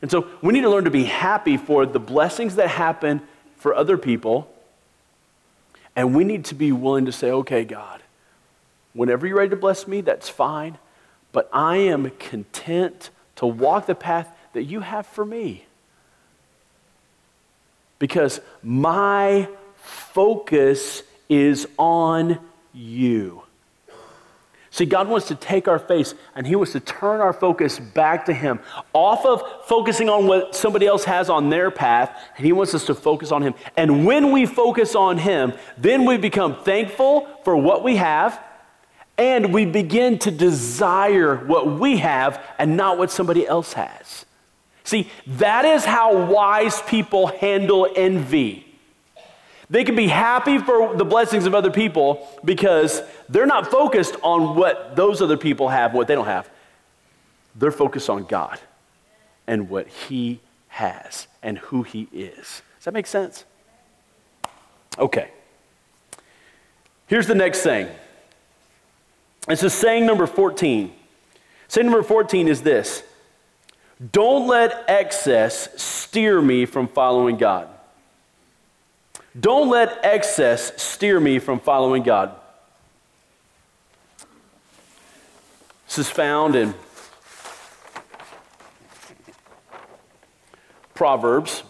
And 0.00 0.10
so, 0.10 0.26
we 0.40 0.54
need 0.54 0.62
to 0.62 0.70
learn 0.70 0.84
to 0.84 0.90
be 0.90 1.04
happy 1.04 1.58
for 1.58 1.84
the 1.84 2.00
blessings 2.00 2.56
that 2.56 2.68
happen 2.68 3.20
for 3.56 3.74
other 3.74 3.98
people. 3.98 4.50
And 5.94 6.16
we 6.16 6.24
need 6.24 6.46
to 6.46 6.54
be 6.54 6.72
willing 6.72 7.04
to 7.04 7.12
say, 7.12 7.30
okay, 7.30 7.64
God, 7.64 8.02
whenever 8.94 9.26
you're 9.26 9.36
ready 9.36 9.50
to 9.50 9.56
bless 9.56 9.86
me, 9.86 10.00
that's 10.00 10.28
fine. 10.28 10.78
But 11.30 11.48
I 11.52 11.76
am 11.76 12.10
content 12.18 13.10
to 13.36 13.46
walk 13.46 13.86
the 13.86 13.94
path 13.94 14.28
that 14.54 14.62
you 14.62 14.80
have 14.80 15.06
for 15.06 15.24
me. 15.24 15.66
Because 17.98 18.40
my 18.62 19.48
focus 19.76 21.02
is 21.34 21.66
on 21.78 22.38
you. 22.72 23.42
See, 24.70 24.86
God 24.86 25.06
wants 25.06 25.28
to 25.28 25.36
take 25.36 25.68
our 25.68 25.78
face 25.78 26.14
and 26.34 26.44
He 26.44 26.56
wants 26.56 26.72
to 26.72 26.80
turn 26.80 27.20
our 27.20 27.32
focus 27.32 27.78
back 27.78 28.24
to 28.24 28.32
Him, 28.32 28.58
off 28.92 29.24
of 29.24 29.40
focusing 29.66 30.08
on 30.08 30.26
what 30.26 30.56
somebody 30.56 30.84
else 30.84 31.04
has 31.04 31.30
on 31.30 31.48
their 31.48 31.70
path, 31.70 32.18
and 32.36 32.44
He 32.44 32.50
wants 32.50 32.74
us 32.74 32.84
to 32.86 32.94
focus 32.94 33.30
on 33.30 33.40
Him. 33.40 33.54
And 33.76 34.04
when 34.04 34.32
we 34.32 34.46
focus 34.46 34.96
on 34.96 35.18
Him, 35.18 35.52
then 35.78 36.04
we 36.04 36.16
become 36.16 36.60
thankful 36.64 37.28
for 37.44 37.56
what 37.56 37.84
we 37.84 37.94
have, 37.96 38.42
and 39.16 39.54
we 39.54 39.64
begin 39.64 40.18
to 40.18 40.32
desire 40.32 41.36
what 41.36 41.78
we 41.78 41.98
have 41.98 42.42
and 42.58 42.76
not 42.76 42.98
what 42.98 43.12
somebody 43.12 43.46
else 43.46 43.74
has. 43.74 44.26
See, 44.82 45.08
that 45.26 45.64
is 45.64 45.84
how 45.84 46.26
wise 46.26 46.82
people 46.82 47.28
handle 47.28 47.88
envy. 47.94 48.63
They 49.70 49.84
can 49.84 49.96
be 49.96 50.08
happy 50.08 50.58
for 50.58 50.94
the 50.94 51.04
blessings 51.04 51.46
of 51.46 51.54
other 51.54 51.70
people 51.70 52.28
because 52.44 53.02
they're 53.28 53.46
not 53.46 53.70
focused 53.70 54.16
on 54.22 54.56
what 54.56 54.94
those 54.94 55.22
other 55.22 55.36
people 55.36 55.68
have, 55.68 55.94
what 55.94 56.06
they 56.06 56.14
don't 56.14 56.26
have. 56.26 56.48
They're 57.56 57.72
focused 57.72 58.10
on 58.10 58.24
God 58.24 58.60
and 59.46 59.68
what 59.70 59.88
He 59.88 60.40
has 60.68 61.26
and 61.42 61.58
who 61.58 61.82
He 61.82 62.08
is. 62.12 62.62
Does 62.76 62.84
that 62.84 62.94
make 62.94 63.06
sense? 63.06 63.44
Okay. 64.98 65.30
Here's 67.06 67.26
the 67.26 67.34
next 67.34 67.60
saying. 67.60 67.88
This 69.46 69.62
is 69.62 69.72
saying 69.72 70.06
number 70.06 70.26
14. 70.26 70.92
Saying 71.68 71.86
number 71.86 72.02
14 72.02 72.48
is 72.48 72.62
this 72.62 73.02
Don't 74.12 74.46
let 74.46 74.84
excess 74.88 75.68
steer 75.82 76.40
me 76.40 76.66
from 76.66 76.88
following 76.88 77.36
God. 77.36 77.68
Don't 79.38 79.68
let 79.68 80.04
excess 80.04 80.80
steer 80.80 81.18
me 81.18 81.38
from 81.38 81.58
following 81.58 82.02
God. 82.02 82.34
This 85.86 85.98
is 85.98 86.10
found 86.10 86.54
in 86.54 86.74
Proverbs. 90.94 91.64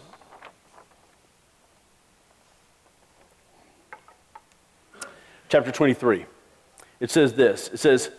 Chapter 5.49 5.71
23. 5.71 6.27
It 7.01 7.11
says 7.11 7.35
this 7.35 7.69
It 7.69 7.79
says, 7.79 8.11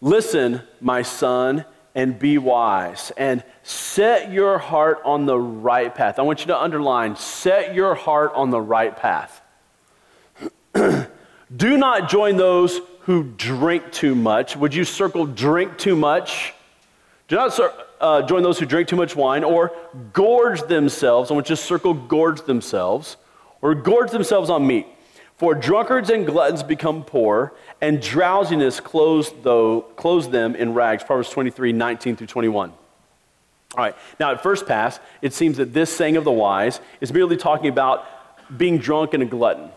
Listen, 0.00 0.62
my 0.80 1.02
son, 1.02 1.64
and 1.94 2.18
be 2.18 2.38
wise 2.38 3.12
and 3.16 3.42
set 3.62 4.32
your 4.32 4.58
heart 4.58 5.00
on 5.04 5.26
the 5.26 5.38
right 5.38 5.94
path. 5.94 6.18
I 6.18 6.22
want 6.22 6.40
you 6.40 6.46
to 6.46 6.60
underline 6.60 7.16
set 7.16 7.74
your 7.74 7.94
heart 7.94 8.32
on 8.34 8.50
the 8.50 8.60
right 8.60 8.96
path. 8.96 9.40
Do 10.74 11.76
not 11.76 12.08
join 12.08 12.36
those 12.36 12.80
who 13.00 13.24
drink 13.24 13.90
too 13.90 14.14
much. 14.14 14.56
Would 14.56 14.74
you 14.74 14.84
circle 14.84 15.26
drink 15.26 15.78
too 15.78 15.96
much? 15.96 16.54
Do 17.26 17.36
not 17.36 17.58
uh, 18.00 18.22
join 18.22 18.42
those 18.42 18.58
who 18.58 18.66
drink 18.66 18.88
too 18.88 18.96
much 18.96 19.16
wine 19.16 19.44
or 19.44 19.72
gorge 20.12 20.62
themselves. 20.62 21.30
I 21.30 21.34
want 21.34 21.48
you 21.48 21.56
to 21.56 21.62
circle 21.62 21.94
gorge 21.94 22.42
themselves 22.42 23.16
or 23.62 23.74
gorge 23.74 24.10
themselves 24.10 24.50
on 24.50 24.66
meat. 24.66 24.86
For 25.40 25.54
drunkards 25.54 26.10
and 26.10 26.26
gluttons 26.26 26.62
become 26.62 27.02
poor, 27.02 27.54
and 27.80 28.02
drowsiness 28.02 28.78
clothes, 28.78 29.32
though, 29.42 29.80
clothes 29.96 30.28
them 30.28 30.54
in 30.54 30.74
rags. 30.74 31.02
Proverbs 31.02 31.30
23, 31.30 31.72
19 31.72 32.16
through 32.16 32.26
21. 32.26 32.68
All 32.70 32.76
right, 33.78 33.96
now 34.18 34.32
at 34.32 34.42
first 34.42 34.66
pass, 34.66 35.00
it 35.22 35.32
seems 35.32 35.56
that 35.56 35.72
this 35.72 35.90
saying 35.90 36.18
of 36.18 36.24
the 36.24 36.30
wise 36.30 36.82
is 37.00 37.10
merely 37.10 37.38
talking 37.38 37.70
about 37.70 38.04
being 38.54 38.76
drunk 38.76 39.14
and 39.14 39.22
a 39.22 39.26
glutton, 39.26 39.70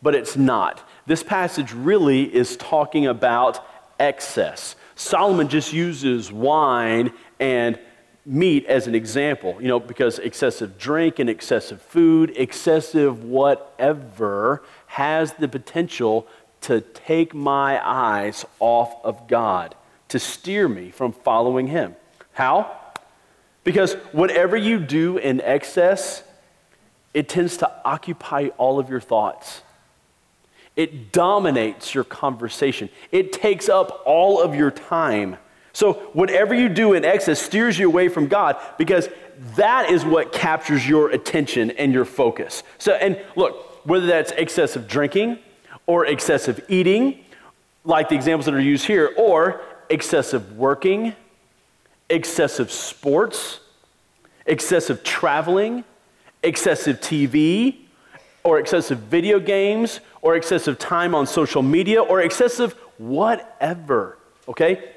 but 0.00 0.14
it's 0.14 0.34
not. 0.34 0.82
This 1.04 1.22
passage 1.22 1.74
really 1.74 2.34
is 2.34 2.56
talking 2.56 3.06
about 3.06 3.62
excess. 4.00 4.76
Solomon 4.94 5.48
just 5.48 5.74
uses 5.74 6.32
wine 6.32 7.12
and 7.38 7.78
meat 8.26 8.66
as 8.66 8.88
an 8.88 8.94
example, 8.94 9.56
you 9.60 9.68
know, 9.68 9.78
because 9.78 10.18
excessive 10.18 10.76
drink 10.76 11.20
and 11.20 11.30
excessive 11.30 11.80
food, 11.80 12.32
excessive 12.36 13.22
whatever 13.22 14.64
has 14.88 15.32
the 15.34 15.46
potential 15.46 16.26
to 16.62 16.80
take 16.80 17.32
my 17.32 17.80
eyes 17.86 18.44
off 18.58 18.92
of 19.04 19.28
God, 19.28 19.76
to 20.08 20.18
steer 20.18 20.68
me 20.68 20.90
from 20.90 21.12
following 21.12 21.68
Him. 21.68 21.94
How? 22.32 22.76
Because 23.62 23.94
whatever 24.12 24.56
you 24.56 24.80
do 24.80 25.18
in 25.18 25.40
excess, 25.40 26.24
it 27.14 27.28
tends 27.28 27.56
to 27.58 27.70
occupy 27.84 28.48
all 28.58 28.78
of 28.78 28.90
your 28.90 29.00
thoughts. 29.00 29.62
It 30.74 31.12
dominates 31.12 31.94
your 31.94 32.04
conversation. 32.04 32.90
It 33.10 33.32
takes 33.32 33.68
up 33.68 34.02
all 34.04 34.42
of 34.42 34.54
your 34.54 34.70
time. 34.70 35.38
So, 35.76 35.92
whatever 36.14 36.54
you 36.54 36.70
do 36.70 36.94
in 36.94 37.04
excess 37.04 37.38
steers 37.38 37.78
you 37.78 37.86
away 37.86 38.08
from 38.08 38.28
God 38.28 38.56
because 38.78 39.10
that 39.56 39.90
is 39.90 40.06
what 40.06 40.32
captures 40.32 40.88
your 40.88 41.10
attention 41.10 41.70
and 41.72 41.92
your 41.92 42.06
focus. 42.06 42.62
So, 42.78 42.92
and 42.94 43.20
look, 43.36 43.84
whether 43.86 44.06
that's 44.06 44.32
excessive 44.32 44.88
drinking 44.88 45.38
or 45.84 46.06
excessive 46.06 46.64
eating, 46.70 47.22
like 47.84 48.08
the 48.08 48.14
examples 48.14 48.46
that 48.46 48.54
are 48.54 48.58
used 48.58 48.86
here, 48.86 49.12
or 49.18 49.60
excessive 49.90 50.56
working, 50.56 51.14
excessive 52.08 52.72
sports, 52.72 53.60
excessive 54.46 55.04
traveling, 55.04 55.84
excessive 56.42 57.02
TV, 57.02 57.80
or 58.44 58.58
excessive 58.58 59.00
video 59.00 59.38
games, 59.38 60.00
or 60.22 60.36
excessive 60.36 60.78
time 60.78 61.14
on 61.14 61.26
social 61.26 61.60
media, 61.60 62.02
or 62.02 62.22
excessive 62.22 62.72
whatever, 62.96 64.16
okay? 64.48 64.92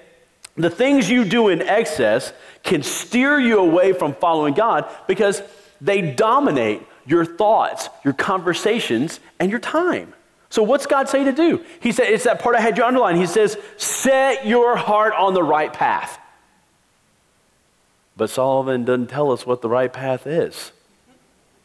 The 0.60 0.70
things 0.70 1.10
you 1.10 1.24
do 1.24 1.48
in 1.48 1.62
excess 1.62 2.34
can 2.64 2.84
steer 2.84 3.40
you 3.40 3.60
away 3.60 3.94
from 3.94 4.14
following 4.14 4.54
God 4.54 4.94
because 5.08 5.42
they 5.80 6.02
dominate 6.02 6.82
your 7.06 7.24
thoughts, 7.24 7.88
your 8.04 8.14
conversations, 8.14 9.22
and 9.40 9.50
your 9.50 9.62
time. 9.62 10.14
So, 10.50 10.62
what's 10.64 10.86
God 10.86 11.08
say 11.08 11.24
to 11.24 11.32
do? 11.32 11.64
He 11.80 11.94
said, 11.94 12.08
it's 12.10 12.26
that 12.26 12.40
part 12.40 12.58
I 12.58 12.60
had 12.60 12.78
you 12.78 12.84
underline. 12.84 13.16
He 13.16 13.26
says, 13.26 13.58
set 13.78 14.46
your 14.46 14.76
heart 14.76 15.14
on 15.14 15.34
the 15.34 15.44
right 15.44 15.72
path. 15.72 16.20
But 18.18 18.30
Solomon 18.30 18.84
doesn't 18.84 19.08
tell 19.08 19.32
us 19.32 19.46
what 19.46 19.62
the 19.62 19.70
right 19.70 19.94
path 19.94 20.28
is. 20.28 20.74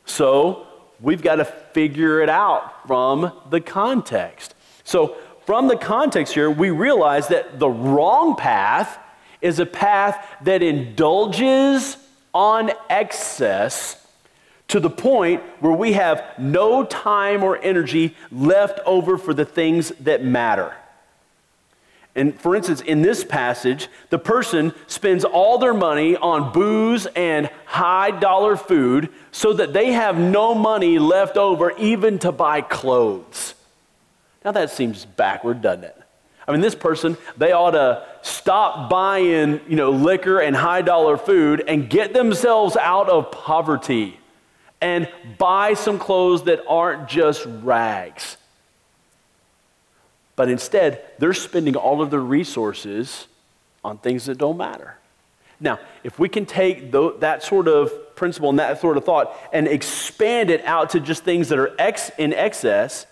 So, 0.06 0.68
we've 1.00 1.22
got 1.22 1.36
to 1.36 1.44
figure 1.44 2.20
it 2.20 2.28
out 2.28 2.86
from 2.86 3.32
the 3.50 3.60
context. 3.60 4.54
So, 4.84 5.16
from 5.46 5.68
the 5.68 5.76
context 5.76 6.34
here, 6.34 6.50
we 6.50 6.70
realize 6.70 7.28
that 7.28 7.58
the 7.58 7.68
wrong 7.68 8.36
path 8.36 8.98
is 9.40 9.58
a 9.58 9.66
path 9.66 10.26
that 10.42 10.62
indulges 10.62 11.98
on 12.32 12.72
excess 12.88 14.06
to 14.68 14.80
the 14.80 14.90
point 14.90 15.42
where 15.60 15.72
we 15.72 15.92
have 15.92 16.24
no 16.38 16.84
time 16.84 17.42
or 17.42 17.58
energy 17.62 18.16
left 18.32 18.80
over 18.86 19.18
for 19.18 19.34
the 19.34 19.44
things 19.44 19.90
that 20.00 20.24
matter. 20.24 20.74
And 22.16 22.38
for 22.40 22.54
instance, 22.54 22.80
in 22.80 23.02
this 23.02 23.24
passage, 23.24 23.88
the 24.10 24.18
person 24.18 24.72
spends 24.86 25.24
all 25.24 25.58
their 25.58 25.74
money 25.74 26.16
on 26.16 26.52
booze 26.52 27.06
and 27.06 27.50
high 27.66 28.12
dollar 28.12 28.56
food 28.56 29.10
so 29.32 29.52
that 29.52 29.72
they 29.72 29.92
have 29.92 30.16
no 30.16 30.54
money 30.54 30.98
left 30.98 31.36
over 31.36 31.72
even 31.72 32.18
to 32.20 32.30
buy 32.30 32.60
clothes. 32.60 33.54
Now 34.44 34.52
that 34.52 34.70
seems 34.70 35.04
backward, 35.04 35.62
doesn't 35.62 35.84
it? 35.84 35.96
I 36.46 36.52
mean, 36.52 36.60
this 36.60 36.74
person, 36.74 37.16
they 37.38 37.52
ought 37.52 37.70
to 37.70 38.04
stop 38.22 38.90
buying, 38.90 39.60
you 39.66 39.76
know, 39.76 39.90
liquor 39.90 40.40
and 40.40 40.54
high 40.54 40.82
dollar 40.82 41.16
food 41.16 41.64
and 41.66 41.88
get 41.88 42.12
themselves 42.12 42.76
out 42.76 43.08
of 43.08 43.30
poverty 43.32 44.20
and 44.80 45.08
buy 45.38 45.72
some 45.72 45.98
clothes 45.98 46.44
that 46.44 46.62
aren't 46.68 47.08
just 47.08 47.46
rags. 47.62 48.36
But 50.36 50.50
instead, 50.50 51.02
they're 51.18 51.32
spending 51.32 51.76
all 51.76 52.02
of 52.02 52.10
their 52.10 52.20
resources 52.20 53.26
on 53.82 53.96
things 53.98 54.26
that 54.26 54.36
don't 54.36 54.58
matter. 54.58 54.98
Now, 55.60 55.78
if 56.02 56.18
we 56.18 56.28
can 56.28 56.44
take 56.44 56.90
that 56.92 57.42
sort 57.42 57.68
of 57.68 58.14
principle 58.16 58.50
and 58.50 58.58
that 58.58 58.80
sort 58.80 58.98
of 58.98 59.04
thought 59.04 59.34
and 59.52 59.66
expand 59.66 60.50
it 60.50 60.62
out 60.64 60.90
to 60.90 61.00
just 61.00 61.24
things 61.24 61.48
that 61.48 61.58
are 61.58 61.74
ex- 61.78 62.10
in 62.18 62.34
excess, 62.34 63.06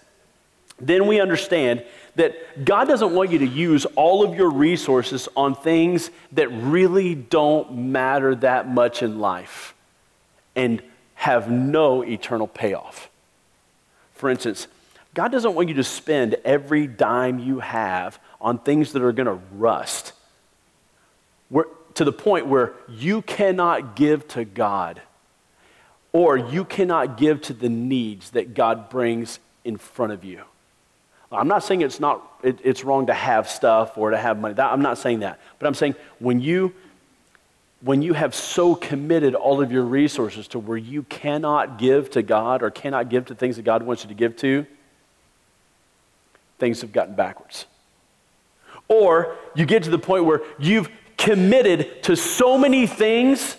then 0.82 1.06
we 1.06 1.20
understand 1.20 1.84
that 2.16 2.64
God 2.64 2.88
doesn't 2.88 3.14
want 3.14 3.30
you 3.30 3.38
to 3.38 3.46
use 3.46 3.86
all 3.96 4.24
of 4.24 4.34
your 4.34 4.50
resources 4.50 5.28
on 5.36 5.54
things 5.54 6.10
that 6.32 6.48
really 6.48 7.14
don't 7.14 7.74
matter 7.74 8.34
that 8.34 8.68
much 8.68 9.02
in 9.02 9.18
life 9.20 9.74
and 10.54 10.82
have 11.14 11.50
no 11.50 12.02
eternal 12.02 12.46
payoff. 12.46 13.08
For 14.14 14.28
instance, 14.28 14.66
God 15.14 15.32
doesn't 15.32 15.54
want 15.54 15.68
you 15.68 15.74
to 15.76 15.84
spend 15.84 16.34
every 16.44 16.86
dime 16.86 17.38
you 17.38 17.60
have 17.60 18.18
on 18.40 18.58
things 18.58 18.92
that 18.92 19.02
are 19.02 19.12
going 19.12 19.26
to 19.26 19.40
rust 19.52 20.12
to 21.94 22.04
the 22.04 22.12
point 22.12 22.46
where 22.46 22.72
you 22.88 23.22
cannot 23.22 23.96
give 23.96 24.26
to 24.28 24.44
God 24.44 25.02
or 26.12 26.36
you 26.36 26.64
cannot 26.64 27.16
give 27.16 27.40
to 27.42 27.52
the 27.52 27.68
needs 27.68 28.30
that 28.30 28.54
God 28.54 28.88
brings 28.88 29.38
in 29.64 29.76
front 29.76 30.12
of 30.12 30.24
you. 30.24 30.42
I'm 31.32 31.48
not 31.48 31.64
saying 31.64 31.80
it's, 31.80 32.00
not, 32.00 32.22
it, 32.42 32.58
it's 32.62 32.84
wrong 32.84 33.06
to 33.06 33.14
have 33.14 33.48
stuff 33.48 33.96
or 33.96 34.10
to 34.10 34.18
have 34.18 34.38
money. 34.38 34.54
That, 34.54 34.72
I'm 34.72 34.82
not 34.82 34.98
saying 34.98 35.20
that. 35.20 35.40
But 35.58 35.66
I'm 35.66 35.74
saying 35.74 35.94
when 36.18 36.40
you, 36.40 36.74
when 37.80 38.02
you 38.02 38.12
have 38.12 38.34
so 38.34 38.74
committed 38.74 39.34
all 39.34 39.60
of 39.60 39.72
your 39.72 39.84
resources 39.84 40.48
to 40.48 40.58
where 40.58 40.76
you 40.76 41.02
cannot 41.04 41.78
give 41.78 42.10
to 42.10 42.22
God 42.22 42.62
or 42.62 42.70
cannot 42.70 43.08
give 43.08 43.26
to 43.26 43.34
things 43.34 43.56
that 43.56 43.62
God 43.62 43.82
wants 43.82 44.04
you 44.04 44.08
to 44.08 44.14
give 44.14 44.36
to, 44.36 44.66
things 46.58 46.82
have 46.82 46.92
gotten 46.92 47.14
backwards. 47.14 47.66
Or 48.88 49.36
you 49.54 49.64
get 49.64 49.84
to 49.84 49.90
the 49.90 49.98
point 49.98 50.24
where 50.24 50.42
you've 50.58 50.90
committed 51.16 52.02
to 52.04 52.16
so 52.16 52.58
many 52.58 52.86
things 52.86 53.56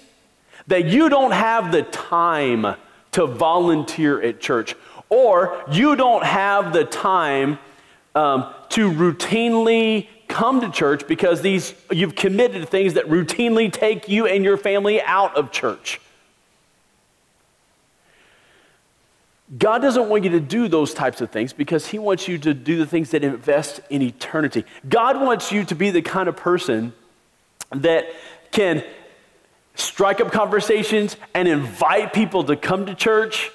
that 0.67 0.85
you 0.85 1.09
don't 1.09 1.31
have 1.31 1.71
the 1.71 1.83
time 1.83 2.75
to 3.11 3.25
volunteer 3.25 4.21
at 4.21 4.39
church 4.39 4.75
or 5.13 5.63
you 5.71 5.95
don't 5.95 6.23
have 6.23 6.73
the 6.73 6.83
time 6.83 7.59
um, 8.15 8.51
to 8.69 8.91
routinely 8.91 10.07
come 10.27 10.59
to 10.61 10.71
church 10.71 11.07
because 11.07 11.41
these 11.43 11.75
you've 11.91 12.15
committed 12.15 12.61
to 12.61 12.65
things 12.65 12.95
that 12.95 13.05
routinely 13.05 13.71
take 13.71 14.09
you 14.09 14.25
and 14.25 14.43
your 14.43 14.57
family 14.57 14.99
out 15.03 15.35
of 15.37 15.51
church. 15.51 16.01
God 19.55 19.83
doesn't 19.83 20.09
want 20.09 20.23
you 20.23 20.31
to 20.31 20.39
do 20.39 20.67
those 20.67 20.95
types 20.95 21.21
of 21.21 21.29
things 21.29 21.53
because 21.53 21.85
He 21.87 21.99
wants 21.99 22.27
you 22.27 22.39
to 22.39 22.55
do 22.55 22.77
the 22.77 22.87
things 22.87 23.11
that 23.11 23.23
invest 23.23 23.81
in 23.91 24.01
eternity. 24.01 24.65
God 24.89 25.21
wants 25.21 25.51
you 25.51 25.63
to 25.65 25.75
be 25.75 25.91
the 25.91 26.01
kind 26.01 26.27
of 26.27 26.35
person 26.35 26.91
that 27.69 28.07
can 28.51 28.83
strike 29.75 30.19
up 30.21 30.31
conversations 30.31 31.17
and 31.35 31.47
invite 31.47 32.13
people 32.13 32.43
to 32.45 32.55
come 32.55 32.87
to 32.87 32.95
church 32.95 33.51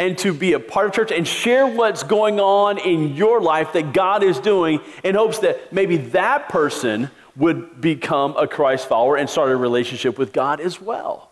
and 0.00 0.16
to 0.16 0.32
be 0.32 0.54
a 0.54 0.58
part 0.58 0.86
of 0.86 0.92
church 0.94 1.12
and 1.12 1.28
share 1.28 1.66
what's 1.66 2.02
going 2.02 2.40
on 2.40 2.78
in 2.78 3.14
your 3.14 3.38
life 3.40 3.74
that 3.74 3.92
God 3.92 4.24
is 4.24 4.40
doing 4.40 4.80
in 5.04 5.14
hopes 5.14 5.40
that 5.40 5.72
maybe 5.72 5.98
that 5.98 6.48
person 6.48 7.10
would 7.36 7.82
become 7.82 8.34
a 8.36 8.48
Christ 8.48 8.88
follower 8.88 9.16
and 9.16 9.28
start 9.28 9.50
a 9.50 9.56
relationship 9.56 10.18
with 10.18 10.32
God 10.32 10.58
as 10.58 10.80
well. 10.80 11.30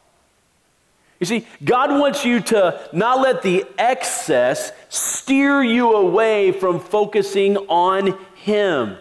You 1.18 1.26
see, 1.26 1.46
God 1.64 1.98
wants 1.98 2.26
you 2.26 2.40
to 2.40 2.78
not 2.92 3.20
let 3.20 3.42
the 3.42 3.64
excess 3.78 4.70
steer 4.90 5.62
you 5.62 5.94
away 5.94 6.52
from 6.52 6.78
focusing 6.78 7.56
on 7.56 8.18
Him. 8.36 8.98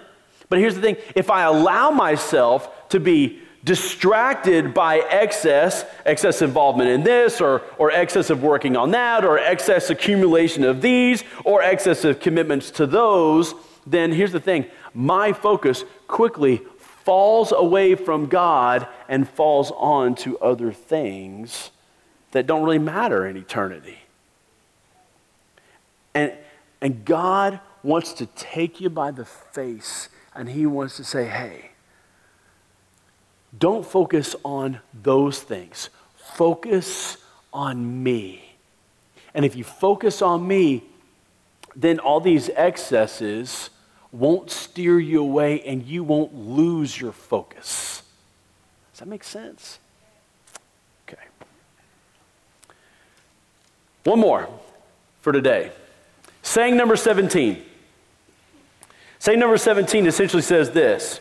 But 0.49 0.59
here's 0.59 0.75
the 0.75 0.81
thing 0.81 0.95
if 1.13 1.29
I 1.29 1.43
allow 1.43 1.91
myself 1.91 2.89
to 2.89 3.01
be 3.01 3.41
distracted 3.63 4.73
by 4.73 4.99
excess, 4.99 5.85
excess 6.05 6.41
involvement 6.41 6.89
in 6.89 7.03
this, 7.03 7.41
or, 7.41 7.63
or 7.77 7.91
excess 7.91 8.29
of 8.29 8.43
working 8.43 8.77
on 8.77 8.91
that, 8.91 9.25
or 9.25 9.39
excess 9.39 9.89
accumulation 9.89 10.63
of 10.63 10.81
these, 10.81 11.23
or 11.43 11.63
excessive 11.63 12.19
commitments 12.19 12.71
to 12.71 12.85
those, 12.85 13.53
then 13.85 14.11
here's 14.11 14.31
the 14.31 14.39
thing 14.39 14.65
my 14.93 15.33
focus 15.33 15.83
quickly 16.07 16.61
falls 16.77 17.51
away 17.51 17.95
from 17.95 18.27
God 18.27 18.87
and 19.07 19.29
falls 19.29 19.71
on 19.71 20.15
to 20.15 20.37
other 20.39 20.73
things 20.73 21.71
that 22.31 22.45
don't 22.45 22.63
really 22.63 22.79
matter 22.79 23.25
in 23.25 23.37
eternity. 23.37 23.99
And, 26.13 26.33
and 26.81 27.05
God 27.05 27.59
wants 27.83 28.11
to 28.13 28.25
take 28.25 28.81
you 28.81 28.89
by 28.89 29.11
the 29.11 29.23
face 29.23 30.09
and 30.35 30.49
He 30.49 30.65
wants 30.65 30.97
to 30.97 31.03
say, 31.03 31.25
hey, 31.25 31.71
don't 33.57 33.85
focus 33.85 34.35
on 34.43 34.79
those 35.03 35.39
things. 35.39 35.89
Focus 36.35 37.17
on 37.53 38.03
me. 38.03 38.55
And 39.33 39.45
if 39.45 39.55
you 39.55 39.63
focus 39.63 40.21
on 40.21 40.47
me, 40.47 40.83
then 41.75 41.99
all 41.99 42.19
these 42.19 42.49
excesses 42.49 43.69
won't 44.11 44.49
steer 44.49 44.99
you 44.99 45.21
away 45.21 45.61
and 45.61 45.83
you 45.83 46.03
won't 46.03 46.33
lose 46.33 46.99
your 46.99 47.11
focus. 47.11 48.01
Does 48.91 48.99
that 48.99 49.07
make 49.07 49.23
sense? 49.23 49.79
Okay. 51.07 51.21
One 54.03 54.19
more 54.19 54.49
for 55.21 55.31
today. 55.31 55.71
Saying 56.41 56.75
number 56.75 56.95
17. 56.95 57.63
Saying 59.19 59.39
number 59.39 59.57
17 59.57 60.07
essentially 60.07 60.41
says 60.41 60.71
this 60.71 61.19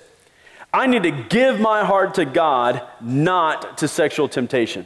I 0.77 0.87
need 0.87 1.05
to 1.05 1.11
give 1.11 1.59
my 1.59 1.87
heart 1.87 2.17
to 2.17 2.27
God, 2.27 2.83
not 3.01 3.79
to 3.79 3.89
sexual 3.89 4.29
temptation. 4.29 4.85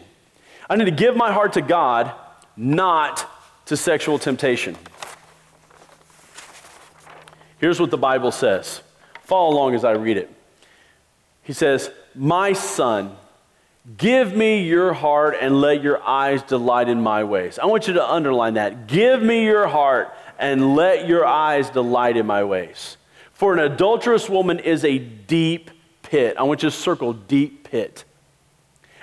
I 0.68 0.76
need 0.76 0.84
to 0.84 0.92
give 0.92 1.16
my 1.16 1.32
heart 1.32 1.54
to 1.54 1.62
God, 1.62 2.12
not 2.56 3.28
to 3.66 3.76
sexual 3.76 4.16
temptation. 4.16 4.76
Here's 7.58 7.80
what 7.80 7.90
the 7.90 7.98
Bible 7.98 8.30
says. 8.30 8.82
Follow 9.24 9.52
along 9.52 9.74
as 9.74 9.84
I 9.84 9.90
read 9.92 10.16
it. 10.16 10.32
He 11.42 11.52
says, 11.52 11.90
My 12.14 12.52
son, 12.52 13.16
Give 13.96 14.32
me 14.36 14.62
your 14.62 14.92
heart 14.92 15.36
and 15.40 15.60
let 15.60 15.82
your 15.82 16.00
eyes 16.02 16.42
delight 16.42 16.88
in 16.88 17.00
my 17.00 17.24
ways. 17.24 17.58
I 17.58 17.66
want 17.66 17.88
you 17.88 17.94
to 17.94 18.08
underline 18.08 18.54
that. 18.54 18.86
Give 18.86 19.20
me 19.20 19.44
your 19.44 19.66
heart 19.66 20.14
and 20.38 20.76
let 20.76 21.08
your 21.08 21.26
eyes 21.26 21.70
delight 21.70 22.16
in 22.16 22.26
my 22.26 22.44
ways. 22.44 22.98
For 23.32 23.54
an 23.54 23.58
adulterous 23.58 24.28
woman 24.28 24.60
is 24.60 24.84
a 24.84 24.98
deep 24.98 25.70
pit. 26.10 26.36
I 26.36 26.42
want 26.42 26.62
you 26.62 26.70
to 26.70 26.76
circle 26.76 27.12
deep 27.12 27.70
pit. 27.70 28.04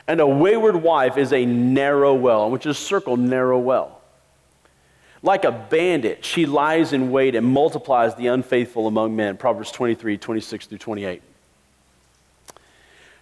And 0.07 0.19
a 0.19 0.27
wayward 0.27 0.75
wife 0.75 1.17
is 1.17 1.33
a 1.33 1.45
narrow 1.45 2.13
well. 2.13 2.43
I 2.43 2.47
want 2.47 2.65
you 2.65 2.71
to 2.71 2.77
circle 2.77 3.17
narrow 3.17 3.57
well. 3.59 4.01
Like 5.23 5.45
a 5.45 5.51
bandit, 5.51 6.23
she 6.23 6.45
lies 6.45 6.93
in 6.93 7.09
wait 7.09 7.33
and 7.33 7.45
multiplies 7.47 8.15
the 8.15 8.27
unfaithful 8.27 8.87
among 8.87 9.15
men. 9.15 9.37
Proverbs 9.37 9.71
23, 9.71 10.17
26 10.17 10.67
through 10.67 10.77
28. 10.77 11.21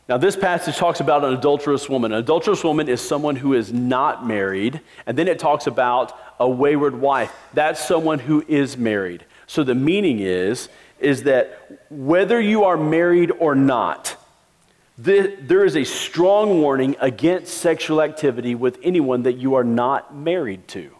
Now, 0.08 0.18
this 0.18 0.36
passage 0.36 0.78
talks 0.78 1.00
about 1.00 1.24
an 1.24 1.34
adulterous 1.34 1.90
woman. 1.90 2.12
An 2.12 2.20
adulterous 2.20 2.64
woman 2.64 2.90
is 2.90 3.02
someone 3.02 3.36
who 3.36 3.54
is 3.54 3.72
not 3.72 4.28
married, 4.28 4.82
and 5.08 5.18
then 5.18 5.28
it 5.28 5.40
talks 5.40 5.66
about 5.66 6.16
a 6.40 6.48
wayward 6.48 7.00
wife. 7.00 7.34
That's 7.54 7.84
someone 7.84 8.20
who 8.20 8.44
is 8.48 8.78
married. 8.78 9.26
So 9.48 9.64
the 9.64 9.74
meaning 9.74 10.20
is, 10.20 10.70
is 11.06 11.24
that 11.24 11.86
whether 11.90 12.42
you 12.42 12.64
are 12.66 12.76
married 12.76 13.32
or 13.32 13.56
not, 13.56 14.18
there 14.98 15.66
is 15.66 15.76
a 15.76 15.84
strong 15.84 16.62
warning 16.62 16.96
against 17.00 17.54
sexual 17.54 18.02
activity 18.02 18.56
with 18.56 18.80
anyone 18.82 19.24
that 19.24 19.34
you 19.34 19.56
are 19.56 19.64
not 19.64 20.16
married 20.16 20.68
to. 20.70 20.92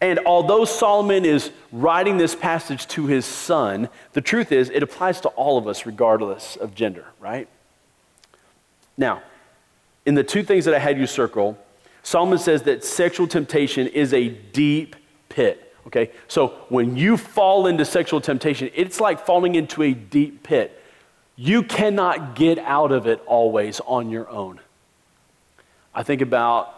And 0.00 0.20
although 0.26 0.64
Solomon 0.64 1.24
is 1.24 1.50
writing 1.72 2.18
this 2.18 2.36
passage 2.36 2.86
to 2.88 3.06
his 3.06 3.24
son, 3.24 3.88
the 4.12 4.20
truth 4.20 4.52
is 4.52 4.70
it 4.70 4.82
applies 4.82 5.20
to 5.22 5.28
all 5.30 5.58
of 5.58 5.66
us 5.66 5.86
regardless 5.86 6.54
of 6.56 6.74
gender, 6.74 7.06
right? 7.18 7.48
Now, 8.96 9.22
in 10.06 10.14
the 10.14 10.22
two 10.22 10.44
things 10.44 10.66
that 10.66 10.74
I 10.74 10.78
had 10.78 10.98
you 10.98 11.06
circle, 11.06 11.58
Solomon 12.04 12.38
says 12.38 12.62
that 12.62 12.84
sexual 12.84 13.26
temptation 13.26 13.88
is 13.88 14.14
a 14.14 14.28
deep 14.28 14.94
pit. 15.28 15.67
Okay? 15.88 16.10
So 16.28 16.48
when 16.68 16.96
you 16.96 17.16
fall 17.16 17.66
into 17.66 17.84
sexual 17.84 18.20
temptation, 18.20 18.70
it's 18.74 19.00
like 19.00 19.24
falling 19.24 19.54
into 19.54 19.82
a 19.82 19.92
deep 19.92 20.42
pit. 20.42 20.82
You 21.34 21.62
cannot 21.62 22.36
get 22.36 22.58
out 22.58 22.92
of 22.92 23.06
it 23.06 23.22
always 23.26 23.80
on 23.80 24.10
your 24.10 24.28
own. 24.28 24.60
I 25.94 26.02
think 26.02 26.20
about 26.20 26.74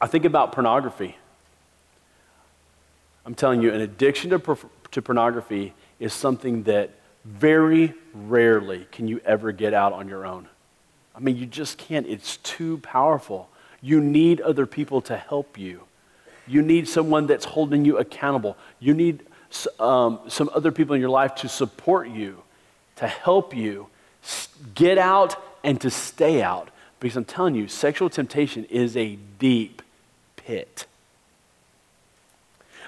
I 0.00 0.06
think 0.06 0.24
about 0.24 0.52
pornography. 0.52 1.16
I'm 3.26 3.34
telling 3.34 3.60
you, 3.60 3.72
an 3.72 3.80
addiction 3.80 4.30
to, 4.30 4.58
to 4.92 5.02
pornography 5.02 5.74
is 5.98 6.14
something 6.14 6.62
that 6.62 6.90
very 7.24 7.94
rarely 8.14 8.86
can 8.92 9.08
you 9.08 9.20
ever 9.24 9.50
get 9.50 9.74
out 9.74 9.92
on 9.92 10.06
your 10.08 10.24
own. 10.24 10.46
I 11.16 11.18
mean, 11.18 11.36
you 11.36 11.46
just 11.46 11.78
can't. 11.78 12.06
It's 12.06 12.36
too 12.38 12.78
powerful. 12.78 13.50
You 13.82 14.00
need 14.00 14.40
other 14.40 14.66
people 14.66 15.00
to 15.02 15.16
help 15.16 15.58
you. 15.58 15.87
You 16.48 16.62
need 16.62 16.88
someone 16.88 17.26
that's 17.26 17.44
holding 17.44 17.84
you 17.84 17.98
accountable. 17.98 18.56
You 18.80 18.94
need 18.94 19.24
um, 19.78 20.20
some 20.28 20.50
other 20.54 20.72
people 20.72 20.94
in 20.94 21.00
your 21.00 21.10
life 21.10 21.34
to 21.36 21.48
support 21.48 22.08
you, 22.08 22.42
to 22.96 23.06
help 23.06 23.54
you 23.54 23.88
get 24.74 24.98
out 24.98 25.36
and 25.62 25.80
to 25.80 25.90
stay 25.90 26.42
out. 26.42 26.68
Because 27.00 27.16
I'm 27.16 27.24
telling 27.24 27.54
you, 27.54 27.68
sexual 27.68 28.10
temptation 28.10 28.64
is 28.64 28.96
a 28.96 29.16
deep 29.38 29.82
pit. 30.36 30.86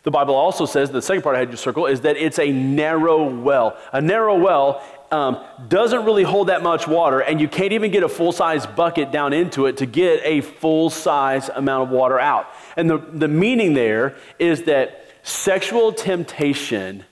The 0.03 0.11
Bible 0.11 0.35
also 0.35 0.65
says, 0.65 0.91
the 0.91 1.03
second 1.03 1.23
part 1.23 1.37
I 1.37 1.41
had 1.41 1.51
you 1.51 1.57
circle, 1.57 1.87
is 1.87 2.01
that 2.03 2.17
it's 2.17 2.39
a 2.39 2.51
narrow 2.51 3.29
well. 3.29 3.77
A 3.93 4.01
narrow 4.01 4.37
well 4.39 4.83
um, 5.11 5.45
doesn't 5.69 6.05
really 6.05 6.23
hold 6.23 6.49
that 6.49 6.63
much 6.63 6.89
water, 6.89 7.21
and 7.21 7.41
you 7.41 7.49
can't 7.49 7.73
even 7.73 7.91
get 7.91 8.03
a 8.03 8.09
full 8.09 8.33
size 8.33 8.67
bucket 8.67 9.13
down 9.13 9.33
into 9.33 9.67
it 9.67 9.77
to 9.79 9.87
get 9.87 10.23
a 10.25 10.41
full 10.41 10.89
size 10.89 11.51
amount 11.51 11.85
of 11.85 11.91
water 11.91 12.19
out. 12.19 12.47
And 12.81 12.89
the, 12.89 12.97
the 12.97 13.29
meaning 13.29 13.75
there 13.75 14.17
is 14.39 14.63
that 14.63 15.05
sexual 15.23 15.93
temptation 15.93 17.05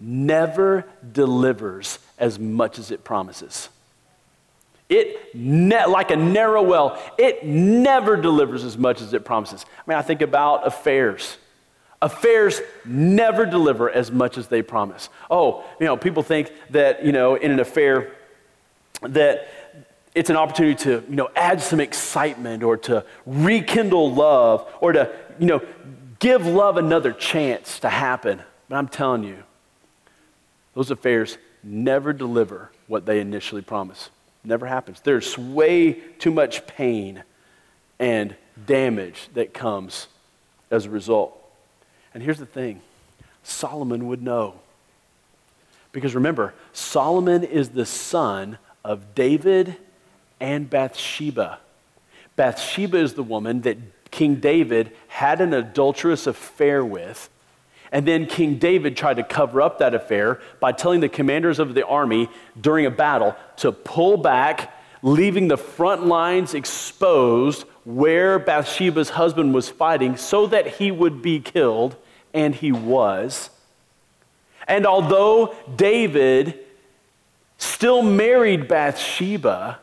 never 0.00 0.86
delivers 1.12 1.98
as 2.18 2.38
much 2.38 2.78
as 2.78 2.90
it 2.90 3.04
promises. 3.04 3.68
It, 4.88 5.34
ne- 5.34 5.84
like 5.84 6.10
a 6.10 6.16
narrow 6.16 6.62
well, 6.62 6.98
it 7.18 7.44
never 7.44 8.16
delivers 8.16 8.64
as 8.64 8.78
much 8.78 9.02
as 9.02 9.12
it 9.12 9.26
promises. 9.26 9.66
I 9.86 9.90
mean, 9.90 9.98
I 9.98 10.02
think 10.02 10.22
about 10.22 10.66
affairs. 10.66 11.36
Affairs 12.00 12.62
never 12.86 13.44
deliver 13.44 13.90
as 13.90 14.10
much 14.10 14.38
as 14.38 14.48
they 14.48 14.62
promise. 14.62 15.10
Oh, 15.30 15.62
you 15.78 15.84
know, 15.84 15.98
people 15.98 16.22
think 16.22 16.50
that, 16.70 17.04
you 17.04 17.12
know, 17.12 17.34
in 17.34 17.50
an 17.50 17.60
affair, 17.60 18.12
that 19.02 19.46
it's 20.14 20.30
an 20.30 20.36
opportunity 20.36 20.74
to, 20.84 21.04
you 21.08 21.16
know, 21.16 21.30
add 21.34 21.60
some 21.60 21.80
excitement 21.80 22.62
or 22.62 22.76
to 22.76 23.04
rekindle 23.24 24.12
love 24.12 24.70
or 24.80 24.92
to, 24.92 25.10
you 25.38 25.46
know, 25.46 25.62
give 26.18 26.46
love 26.46 26.76
another 26.76 27.12
chance 27.12 27.78
to 27.80 27.88
happen. 27.88 28.42
But 28.68 28.76
I'm 28.76 28.88
telling 28.88 29.24
you, 29.24 29.42
those 30.74 30.90
affairs 30.90 31.38
never 31.62 32.12
deliver 32.12 32.70
what 32.88 33.06
they 33.06 33.20
initially 33.20 33.62
promise. 33.62 34.10
Never 34.44 34.66
happens. 34.66 35.00
There's 35.00 35.38
way 35.38 35.92
too 36.18 36.30
much 36.30 36.66
pain 36.66 37.22
and 37.98 38.36
damage 38.66 39.28
that 39.34 39.54
comes 39.54 40.08
as 40.70 40.86
a 40.86 40.90
result. 40.90 41.38
And 42.12 42.22
here's 42.22 42.38
the 42.38 42.46
thing 42.46 42.82
Solomon 43.42 44.08
would 44.08 44.22
know. 44.22 44.60
Because 45.92 46.14
remember, 46.14 46.54
Solomon 46.72 47.44
is 47.44 47.70
the 47.70 47.86
son 47.86 48.58
of 48.84 49.14
David 49.14 49.76
and 50.42 50.68
Bathsheba. 50.68 51.60
Bathsheba 52.34 52.98
is 52.98 53.14
the 53.14 53.22
woman 53.22 53.62
that 53.62 53.78
King 54.10 54.34
David 54.34 54.90
had 55.06 55.40
an 55.40 55.54
adulterous 55.54 56.26
affair 56.26 56.84
with. 56.84 57.30
And 57.92 58.06
then 58.08 58.26
King 58.26 58.58
David 58.58 58.96
tried 58.96 59.18
to 59.18 59.22
cover 59.22 59.62
up 59.62 59.78
that 59.78 59.94
affair 59.94 60.40
by 60.60 60.72
telling 60.72 61.00
the 61.00 61.08
commanders 61.08 61.58
of 61.58 61.74
the 61.74 61.86
army 61.86 62.28
during 62.60 62.86
a 62.86 62.90
battle 62.90 63.36
to 63.58 63.70
pull 63.70 64.16
back, 64.16 64.74
leaving 65.02 65.46
the 65.46 65.56
front 65.56 66.06
lines 66.06 66.54
exposed 66.54 67.64
where 67.84 68.38
Bathsheba's 68.38 69.10
husband 69.10 69.54
was 69.54 69.68
fighting 69.68 70.16
so 70.16 70.46
that 70.48 70.66
he 70.66 70.90
would 70.90 71.22
be 71.22 71.38
killed 71.38 71.96
and 72.34 72.54
he 72.54 72.72
was. 72.72 73.50
And 74.66 74.86
although 74.86 75.54
David 75.76 76.58
still 77.58 78.02
married 78.02 78.66
Bathsheba, 78.66 79.78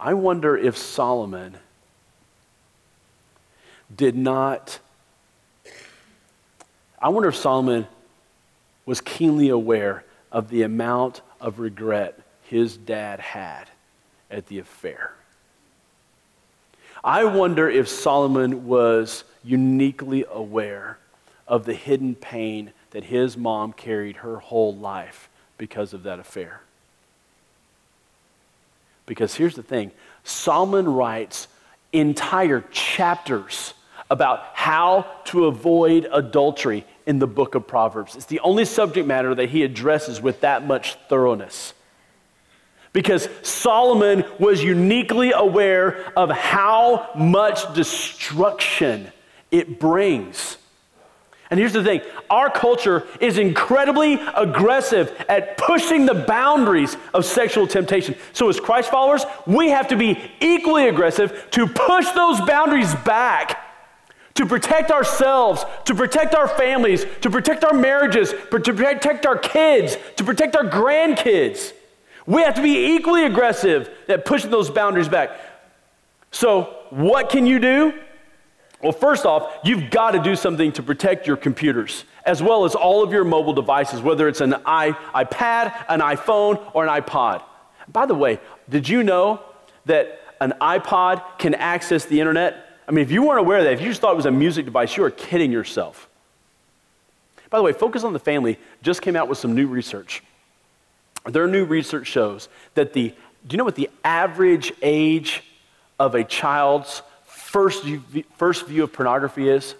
I 0.00 0.14
wonder 0.14 0.56
if 0.56 0.76
Solomon 0.76 1.56
did 3.94 4.16
not. 4.16 4.78
I 7.00 7.08
wonder 7.08 7.28
if 7.28 7.36
Solomon 7.36 7.86
was 8.86 9.00
keenly 9.00 9.48
aware 9.48 10.04
of 10.30 10.50
the 10.50 10.62
amount 10.62 11.20
of 11.40 11.58
regret 11.58 12.18
his 12.42 12.76
dad 12.76 13.20
had 13.20 13.68
at 14.30 14.46
the 14.46 14.58
affair. 14.58 15.12
I 17.02 17.24
wonder 17.24 17.68
if 17.68 17.88
Solomon 17.88 18.66
was 18.66 19.24
uniquely 19.44 20.24
aware 20.30 20.98
of 21.46 21.64
the 21.64 21.74
hidden 21.74 22.14
pain 22.14 22.72
that 22.90 23.04
his 23.04 23.36
mom 23.36 23.72
carried 23.72 24.16
her 24.16 24.36
whole 24.38 24.74
life 24.74 25.28
because 25.56 25.92
of 25.92 26.02
that 26.04 26.18
affair. 26.18 26.62
Because 29.08 29.34
here's 29.34 29.56
the 29.56 29.62
thing 29.62 29.90
Solomon 30.22 30.86
writes 30.86 31.48
entire 31.92 32.60
chapters 32.70 33.72
about 34.10 34.44
how 34.52 35.06
to 35.24 35.46
avoid 35.46 36.06
adultery 36.12 36.84
in 37.06 37.18
the 37.18 37.26
book 37.26 37.54
of 37.54 37.66
Proverbs. 37.66 38.14
It's 38.14 38.26
the 38.26 38.40
only 38.40 38.66
subject 38.66 39.06
matter 39.06 39.34
that 39.34 39.48
he 39.48 39.64
addresses 39.64 40.20
with 40.20 40.42
that 40.42 40.66
much 40.66 40.94
thoroughness. 41.08 41.72
Because 42.92 43.28
Solomon 43.42 44.24
was 44.38 44.62
uniquely 44.62 45.32
aware 45.32 46.12
of 46.16 46.30
how 46.30 47.10
much 47.14 47.74
destruction 47.74 49.10
it 49.50 49.80
brings 49.80 50.58
and 51.50 51.58
here's 51.58 51.72
the 51.72 51.82
thing 51.82 52.02
our 52.28 52.50
culture 52.50 53.06
is 53.20 53.38
incredibly 53.38 54.14
aggressive 54.36 55.24
at 55.28 55.56
pushing 55.56 56.04
the 56.04 56.14
boundaries 56.14 56.96
of 57.14 57.24
sexual 57.24 57.66
temptation. 57.66 58.16
So, 58.32 58.48
as 58.48 58.60
Christ 58.60 58.90
followers, 58.90 59.24
we 59.46 59.70
have 59.70 59.88
to 59.88 59.96
be 59.96 60.20
equally 60.40 60.88
aggressive 60.88 61.46
to 61.52 61.66
push 61.66 62.10
those 62.10 62.40
boundaries 62.42 62.94
back, 62.96 63.64
to 64.34 64.44
protect 64.44 64.90
ourselves, 64.90 65.64
to 65.86 65.94
protect 65.94 66.34
our 66.34 66.48
families, 66.48 67.06
to 67.22 67.30
protect 67.30 67.64
our 67.64 67.74
marriages, 67.74 68.34
to 68.50 68.72
protect 68.74 69.24
our 69.24 69.38
kids, 69.38 69.96
to 70.16 70.24
protect 70.24 70.54
our 70.54 70.64
grandkids. 70.64 71.72
We 72.26 72.42
have 72.42 72.54
to 72.56 72.62
be 72.62 72.94
equally 72.94 73.24
aggressive 73.24 73.88
at 74.06 74.26
pushing 74.26 74.50
those 74.50 74.68
boundaries 74.68 75.08
back. 75.08 75.30
So, 76.30 76.76
what 76.90 77.30
can 77.30 77.46
you 77.46 77.58
do? 77.58 77.94
Well, 78.82 78.92
first 78.92 79.26
off, 79.26 79.52
you've 79.64 79.90
got 79.90 80.12
to 80.12 80.20
do 80.20 80.36
something 80.36 80.70
to 80.72 80.82
protect 80.82 81.26
your 81.26 81.36
computers, 81.36 82.04
as 82.24 82.42
well 82.42 82.64
as 82.64 82.76
all 82.76 83.02
of 83.02 83.12
your 83.12 83.24
mobile 83.24 83.52
devices, 83.52 84.00
whether 84.00 84.28
it's 84.28 84.40
an 84.40 84.52
iPad, 84.52 85.84
an 85.88 86.00
iPhone, 86.00 86.70
or 86.74 86.86
an 86.86 87.02
iPod. 87.02 87.42
By 87.92 88.06
the 88.06 88.14
way, 88.14 88.38
did 88.68 88.88
you 88.88 89.02
know 89.02 89.40
that 89.86 90.20
an 90.40 90.54
iPod 90.60 91.22
can 91.38 91.54
access 91.54 92.04
the 92.04 92.20
internet? 92.20 92.78
I 92.86 92.92
mean, 92.92 93.02
if 93.02 93.10
you 93.10 93.22
weren't 93.22 93.40
aware 93.40 93.58
of 93.58 93.64
that, 93.64 93.72
if 93.72 93.80
you 93.80 93.88
just 93.88 94.00
thought 94.00 94.12
it 94.12 94.16
was 94.16 94.26
a 94.26 94.30
music 94.30 94.64
device, 94.64 94.96
you 94.96 95.02
are 95.04 95.10
kidding 95.10 95.50
yourself. 95.50 96.08
By 97.50 97.58
the 97.58 97.64
way, 97.64 97.72
Focus 97.72 98.04
on 98.04 98.12
the 98.12 98.18
Family 98.20 98.58
just 98.82 99.02
came 99.02 99.16
out 99.16 99.28
with 99.28 99.38
some 99.38 99.54
new 99.54 99.66
research. 99.66 100.22
Their 101.26 101.48
new 101.48 101.64
research 101.64 102.06
shows 102.06 102.48
that 102.74 102.92
the, 102.92 103.08
do 103.08 103.16
you 103.50 103.58
know 103.58 103.64
what 103.64 103.74
the 103.74 103.90
average 104.04 104.72
age 104.82 105.42
of 105.98 106.14
a 106.14 106.22
child's 106.22 107.02
first 107.48 107.84
first 108.36 108.66
view 108.66 108.84
of 108.84 108.92
pornography 108.92 109.48
is? 109.48 109.74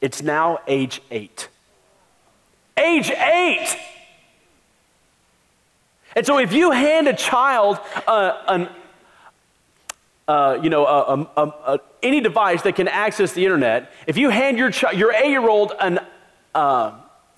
It's 0.00 0.22
now 0.22 0.58
age 0.66 1.00
eight. 1.10 1.48
Age 2.76 3.10
eight! 3.10 3.76
And 6.16 6.26
so 6.26 6.38
if 6.38 6.52
you 6.52 6.70
hand 6.70 7.08
a 7.08 7.14
child 7.14 7.78
uh, 8.06 8.42
an, 8.46 8.68
uh, 10.28 10.58
you 10.62 10.70
know, 10.70 10.84
uh, 10.84 11.04
um, 11.08 11.28
um, 11.36 11.78
any 12.02 12.20
device 12.20 12.62
that 12.62 12.76
can 12.76 12.88
access 12.88 13.32
the 13.32 13.44
internet, 13.44 13.92
if 14.06 14.16
you 14.16 14.30
hand 14.30 14.58
your, 14.58 14.70
ch- 14.70 14.94
your 14.94 15.12
eight-year-old 15.12 15.72
an, 15.80 15.98
uh, 16.54 16.92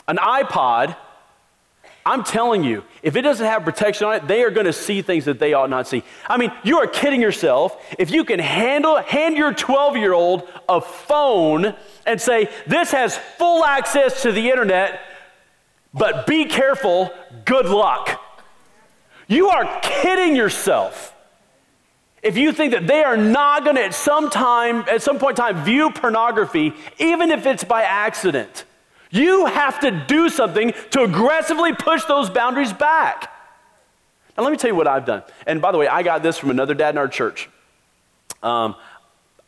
an 0.09 0.17
iPod, 0.19 0.97
I'm 2.07 2.23
telling 2.23 2.63
you, 2.63 2.85
if 3.03 3.17
it 3.17 3.23
doesn't 3.23 3.45
have 3.45 3.65
protection 3.65 4.07
on 4.07 4.15
it, 4.15 4.29
they 4.29 4.45
are 4.45 4.51
going 4.53 4.67
to 4.67 4.73
see 4.73 5.03
things 5.03 5.25
that 5.25 5.41
they 5.41 5.55
ought 5.55 5.69
not 5.69 5.89
see. 5.89 6.05
I 6.29 6.37
mean, 6.37 6.53
you 6.63 6.79
are 6.79 6.87
kidding 6.87 7.21
yourself. 7.21 7.77
If 7.99 8.13
you 8.13 8.25
can 8.25 8.39
handle, 8.39 8.95
hand 8.97 9.37
your 9.37 9.53
12 9.53 9.97
year 9.97 10.13
old 10.13 10.49
a 10.69 10.81
phone 10.81 11.75
and 12.07 12.21
say, 12.21 12.49
this 12.69 12.93
has 12.93 13.19
full 13.39 13.65
access 13.65 14.23
to 14.23 14.31
the 14.31 14.51
internet, 14.51 15.01
but 15.93 16.29
be 16.29 16.45
careful, 16.45 17.11
good 17.45 17.67
luck. 17.67 18.23
You 19.27 19.49
are 19.49 19.81
kidding 19.81 20.37
yourself. 20.37 21.13
If 22.23 22.37
you 22.37 22.53
think 22.53 22.71
that 22.73 22.87
they 22.87 23.03
are 23.03 23.17
not 23.17 23.65
going 23.65 23.75
to 23.75 23.85
at 23.85 23.95
some 23.95 24.31
time, 24.31 24.85
at 24.89 25.03
some 25.03 25.19
point 25.19 25.41
in 25.41 25.45
time, 25.45 25.65
view 25.65 25.91
pornography, 25.91 26.73
even 26.99 27.33
if 27.33 27.47
it's 27.47 27.65
by 27.65 27.83
accident. 27.83 28.65
You 29.11 29.47
have 29.47 29.81
to 29.81 29.91
do 29.91 30.29
something 30.29 30.73
to 30.91 31.03
aggressively 31.03 31.73
push 31.75 32.05
those 32.05 32.31
boundaries 32.31 32.73
back. 32.73 33.33
Now, 34.37 34.43
let 34.43 34.51
me 34.51 34.59
tell 34.59 34.71
you 34.71 34.77
what 34.77 34.87
I've 34.87 35.07
done. 35.07 35.23
And 35.47 35.63
by 35.63 35.73
the 35.73 35.79
way, 35.79 35.89
I 35.89 36.03
got 36.03 36.23
this 36.23 36.39
from 36.39 36.51
another 36.51 36.75
dad 36.75 36.91
in 36.91 36.99
our 36.99 37.09
church. 37.09 37.49
Um, 38.43 38.75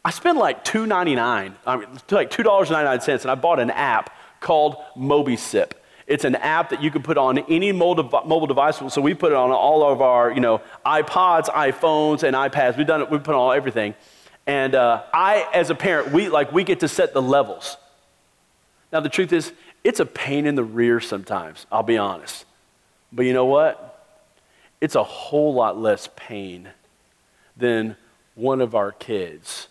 I 0.04 0.10
spent 0.10 0.38
like 0.38 0.64
$2.99, 0.64 1.54
I 1.66 1.76
mean, 1.76 1.86
like 2.10 2.30
$2.99, 2.30 3.22
and 3.22 3.30
I 3.30 3.34
bought 3.34 3.60
an 3.60 3.70
app 3.70 4.14
called 4.40 4.76
Mobicip. 4.96 5.72
It's 6.06 6.24
an 6.24 6.36
app 6.36 6.70
that 6.70 6.82
you 6.82 6.90
can 6.90 7.02
put 7.02 7.18
on 7.18 7.38
any 7.38 7.70
mobile 7.70 8.46
device. 8.46 8.80
So 8.88 9.02
we 9.02 9.12
put 9.12 9.32
it 9.32 9.36
on 9.36 9.50
all 9.50 9.92
of 9.92 10.00
our, 10.00 10.32
you 10.32 10.40
know, 10.40 10.62
iPods, 10.86 11.50
iPhones, 11.50 12.22
and 12.22 12.34
iPads. 12.34 12.78
We've 12.78 12.86
done 12.86 13.02
it. 13.02 13.10
We 13.10 13.18
put 13.18 13.34
on 13.34 13.54
everything. 13.54 13.94
And 14.46 14.74
uh, 14.74 15.02
I, 15.12 15.46
as 15.52 15.68
a 15.68 15.74
parent, 15.74 16.10
we 16.10 16.30
like 16.30 16.50
we 16.50 16.64
get 16.64 16.80
to 16.80 16.88
set 16.88 17.12
the 17.12 17.20
levels. 17.20 17.76
Now, 18.92 19.00
the 19.00 19.08
truth 19.08 19.32
is, 19.32 19.52
it's 19.84 20.00
a 20.00 20.06
pain 20.06 20.46
in 20.46 20.54
the 20.54 20.64
rear 20.64 21.00
sometimes, 21.00 21.66
I'll 21.70 21.82
be 21.82 21.98
honest. 21.98 22.44
But 23.12 23.26
you 23.26 23.32
know 23.32 23.46
what? 23.46 24.06
It's 24.80 24.94
a 24.94 25.02
whole 25.02 25.54
lot 25.54 25.78
less 25.78 26.08
pain 26.16 26.70
than 27.56 27.96
one 28.34 28.60
of 28.60 28.74
our 28.74 28.92
kids 28.92 29.68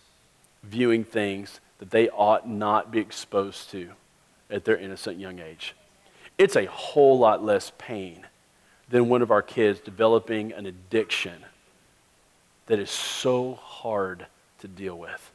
viewing 0.62 1.04
things 1.04 1.60
that 1.78 1.90
they 1.90 2.08
ought 2.10 2.48
not 2.48 2.90
be 2.90 2.98
exposed 2.98 3.70
to 3.70 3.90
at 4.50 4.64
their 4.64 4.76
innocent 4.76 5.18
young 5.18 5.38
age. 5.38 5.74
It's 6.36 6.56
a 6.56 6.66
whole 6.66 7.18
lot 7.18 7.44
less 7.44 7.72
pain 7.78 8.26
than 8.88 9.08
one 9.08 9.22
of 9.22 9.30
our 9.30 9.42
kids 9.42 9.80
developing 9.80 10.52
an 10.52 10.66
addiction 10.66 11.44
that 12.66 12.78
is 12.78 12.90
so 12.90 13.54
hard 13.54 14.26
to 14.60 14.68
deal 14.68 14.98
with. 14.98 15.30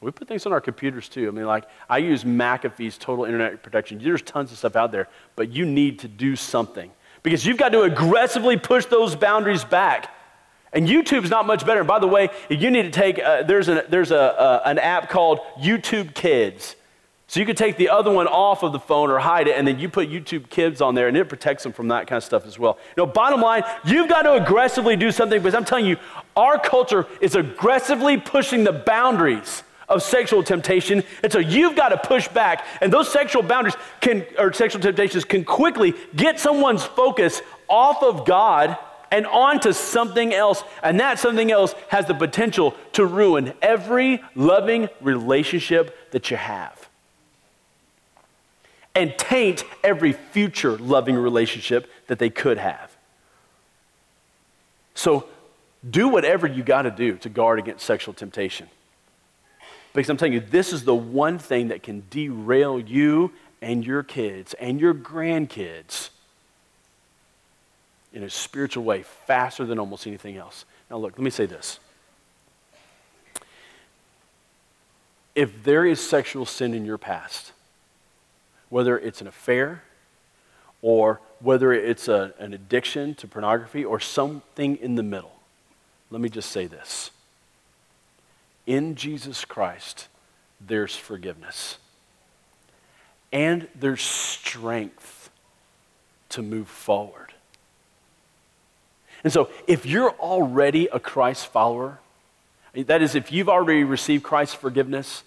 We 0.00 0.10
put 0.12 0.28
things 0.28 0.46
on 0.46 0.52
our 0.52 0.60
computers 0.60 1.08
too. 1.08 1.26
I 1.26 1.30
mean, 1.32 1.46
like, 1.46 1.64
I 1.88 1.98
use 1.98 2.22
McAfee's 2.22 2.98
Total 2.98 3.24
Internet 3.24 3.62
Protection. 3.62 3.98
There's 4.02 4.22
tons 4.22 4.52
of 4.52 4.58
stuff 4.58 4.76
out 4.76 4.92
there, 4.92 5.08
but 5.34 5.50
you 5.50 5.66
need 5.66 5.98
to 6.00 6.08
do 6.08 6.36
something 6.36 6.90
because 7.22 7.44
you've 7.44 7.58
got 7.58 7.70
to 7.70 7.82
aggressively 7.82 8.56
push 8.56 8.86
those 8.86 9.16
boundaries 9.16 9.64
back. 9.64 10.14
And 10.72 10.86
YouTube's 10.86 11.30
not 11.30 11.46
much 11.46 11.66
better. 11.66 11.80
And 11.80 11.88
by 11.88 11.98
the 11.98 12.06
way, 12.06 12.28
you 12.48 12.70
need 12.70 12.82
to 12.82 12.90
take, 12.90 13.18
uh, 13.18 13.42
there's, 13.42 13.68
an, 13.68 13.82
there's 13.88 14.12
a, 14.12 14.38
uh, 14.38 14.62
an 14.66 14.78
app 14.78 15.08
called 15.08 15.40
YouTube 15.58 16.14
Kids. 16.14 16.76
So 17.26 17.40
you 17.40 17.46
can 17.46 17.56
take 17.56 17.76
the 17.76 17.90
other 17.90 18.10
one 18.10 18.26
off 18.26 18.62
of 18.62 18.72
the 18.72 18.78
phone 18.78 19.10
or 19.10 19.18
hide 19.18 19.48
it, 19.48 19.56
and 19.56 19.66
then 19.66 19.78
you 19.78 19.88
put 19.88 20.08
YouTube 20.08 20.48
Kids 20.48 20.80
on 20.80 20.94
there, 20.94 21.08
and 21.08 21.16
it 21.16 21.28
protects 21.28 21.62
them 21.62 21.72
from 21.72 21.88
that 21.88 22.06
kind 22.06 22.16
of 22.16 22.24
stuff 22.24 22.46
as 22.46 22.58
well. 22.58 22.78
You 22.96 23.04
know, 23.04 23.06
bottom 23.06 23.40
line, 23.40 23.64
you've 23.84 24.08
got 24.08 24.22
to 24.22 24.34
aggressively 24.34 24.96
do 24.96 25.10
something 25.10 25.38
because 25.38 25.54
I'm 25.54 25.64
telling 25.64 25.84
you, 25.84 25.96
our 26.36 26.58
culture 26.58 27.06
is 27.20 27.34
aggressively 27.34 28.16
pushing 28.16 28.64
the 28.64 28.72
boundaries 28.72 29.62
of 29.88 30.02
sexual 30.02 30.42
temptation. 30.42 31.02
And 31.22 31.32
so 31.32 31.38
you've 31.38 31.76
got 31.76 31.88
to 31.90 31.96
push 31.96 32.28
back. 32.28 32.66
And 32.80 32.92
those 32.92 33.10
sexual 33.10 33.42
boundaries 33.42 33.76
can, 34.00 34.26
or 34.38 34.52
sexual 34.52 34.80
temptations 34.82 35.24
can 35.24 35.44
quickly 35.44 35.94
get 36.14 36.38
someone's 36.38 36.84
focus 36.84 37.40
off 37.68 38.02
of 38.02 38.26
God 38.26 38.76
and 39.10 39.26
onto 39.26 39.72
something 39.72 40.34
else. 40.34 40.62
And 40.82 41.00
that 41.00 41.18
something 41.18 41.50
else 41.50 41.74
has 41.88 42.06
the 42.06 42.14
potential 42.14 42.74
to 42.92 43.06
ruin 43.06 43.54
every 43.62 44.22
loving 44.34 44.88
relationship 45.00 46.12
that 46.12 46.30
you 46.30 46.36
have. 46.36 46.88
And 48.94 49.16
taint 49.16 49.64
every 49.84 50.12
future 50.12 50.76
loving 50.76 51.14
relationship 51.14 51.90
that 52.08 52.18
they 52.18 52.30
could 52.30 52.58
have. 52.58 52.96
So 54.94 55.26
do 55.88 56.08
whatever 56.08 56.46
you 56.46 56.64
got 56.64 56.82
to 56.82 56.90
do 56.90 57.16
to 57.18 57.28
guard 57.28 57.60
against 57.60 57.86
sexual 57.86 58.12
temptation. 58.12 58.68
Because 59.98 60.10
I'm 60.10 60.16
telling 60.16 60.32
you, 60.34 60.38
this 60.38 60.72
is 60.72 60.84
the 60.84 60.94
one 60.94 61.40
thing 61.40 61.68
that 61.68 61.82
can 61.82 62.04
derail 62.08 62.78
you 62.78 63.32
and 63.60 63.84
your 63.84 64.04
kids 64.04 64.54
and 64.54 64.80
your 64.80 64.94
grandkids 64.94 66.10
in 68.12 68.22
a 68.22 68.30
spiritual 68.30 68.84
way 68.84 69.02
faster 69.02 69.66
than 69.66 69.76
almost 69.76 70.06
anything 70.06 70.36
else. 70.36 70.64
Now, 70.88 70.98
look, 70.98 71.14
let 71.14 71.24
me 71.24 71.30
say 71.30 71.46
this. 71.46 71.80
If 75.34 75.64
there 75.64 75.84
is 75.84 75.98
sexual 75.98 76.46
sin 76.46 76.74
in 76.74 76.84
your 76.84 76.98
past, 76.98 77.50
whether 78.68 78.96
it's 78.96 79.20
an 79.20 79.26
affair 79.26 79.82
or 80.80 81.20
whether 81.40 81.72
it's 81.72 82.06
a, 82.06 82.34
an 82.38 82.54
addiction 82.54 83.16
to 83.16 83.26
pornography 83.26 83.84
or 83.84 83.98
something 83.98 84.76
in 84.76 84.94
the 84.94 85.02
middle, 85.02 85.40
let 86.12 86.20
me 86.20 86.28
just 86.28 86.52
say 86.52 86.68
this 86.68 87.10
in 88.68 88.94
Jesus 88.94 89.46
Christ, 89.46 90.08
there's 90.60 90.94
forgiveness. 90.94 91.78
And 93.32 93.66
there's 93.74 94.02
strength 94.02 95.30
to 96.30 96.42
move 96.42 96.68
forward. 96.68 97.32
And 99.24 99.32
so, 99.32 99.48
if 99.66 99.86
you're 99.86 100.12
already 100.12 100.86
a 100.86 101.00
Christ 101.00 101.46
follower, 101.46 101.98
that 102.74 103.02
is, 103.02 103.14
if 103.14 103.32
you've 103.32 103.48
already 103.48 103.82
received 103.84 104.22
Christ's 104.22 104.54
forgiveness 104.54 105.24